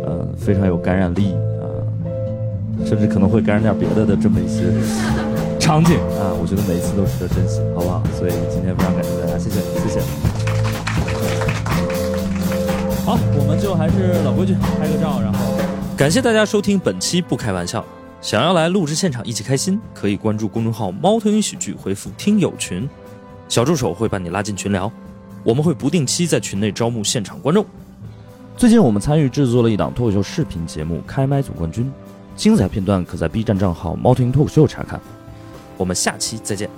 [0.06, 1.66] 呃，非常有感染力啊，
[2.84, 4.64] 甚至可能会感染点别的的这么一些
[5.60, 8.02] 场景啊，我觉得每一次都值得珍惜，好不好？
[8.18, 10.00] 所以今天非常感谢大家，谢谢，谢谢。
[13.06, 15.40] 好，我们就还是老规矩，拍个照，然后
[15.96, 17.86] 感谢大家收听本期不开玩笑。
[18.24, 22.90] 想要来录制现场一起开心，可以关注公众号“猫头鹰喜剧”，回复“听友群”，
[23.50, 24.90] 小助手会把你拉进群聊。
[25.44, 27.66] 我们会不定期在群内招募现场观众。
[28.56, 31.84] 最近我们参与制作了一档脱口秀视频节目《开麦总冠军》，
[32.38, 35.02] 精彩片段可在 B 站账号“猫头鹰脱口秀”查看。
[35.76, 36.70] 我们下期再见。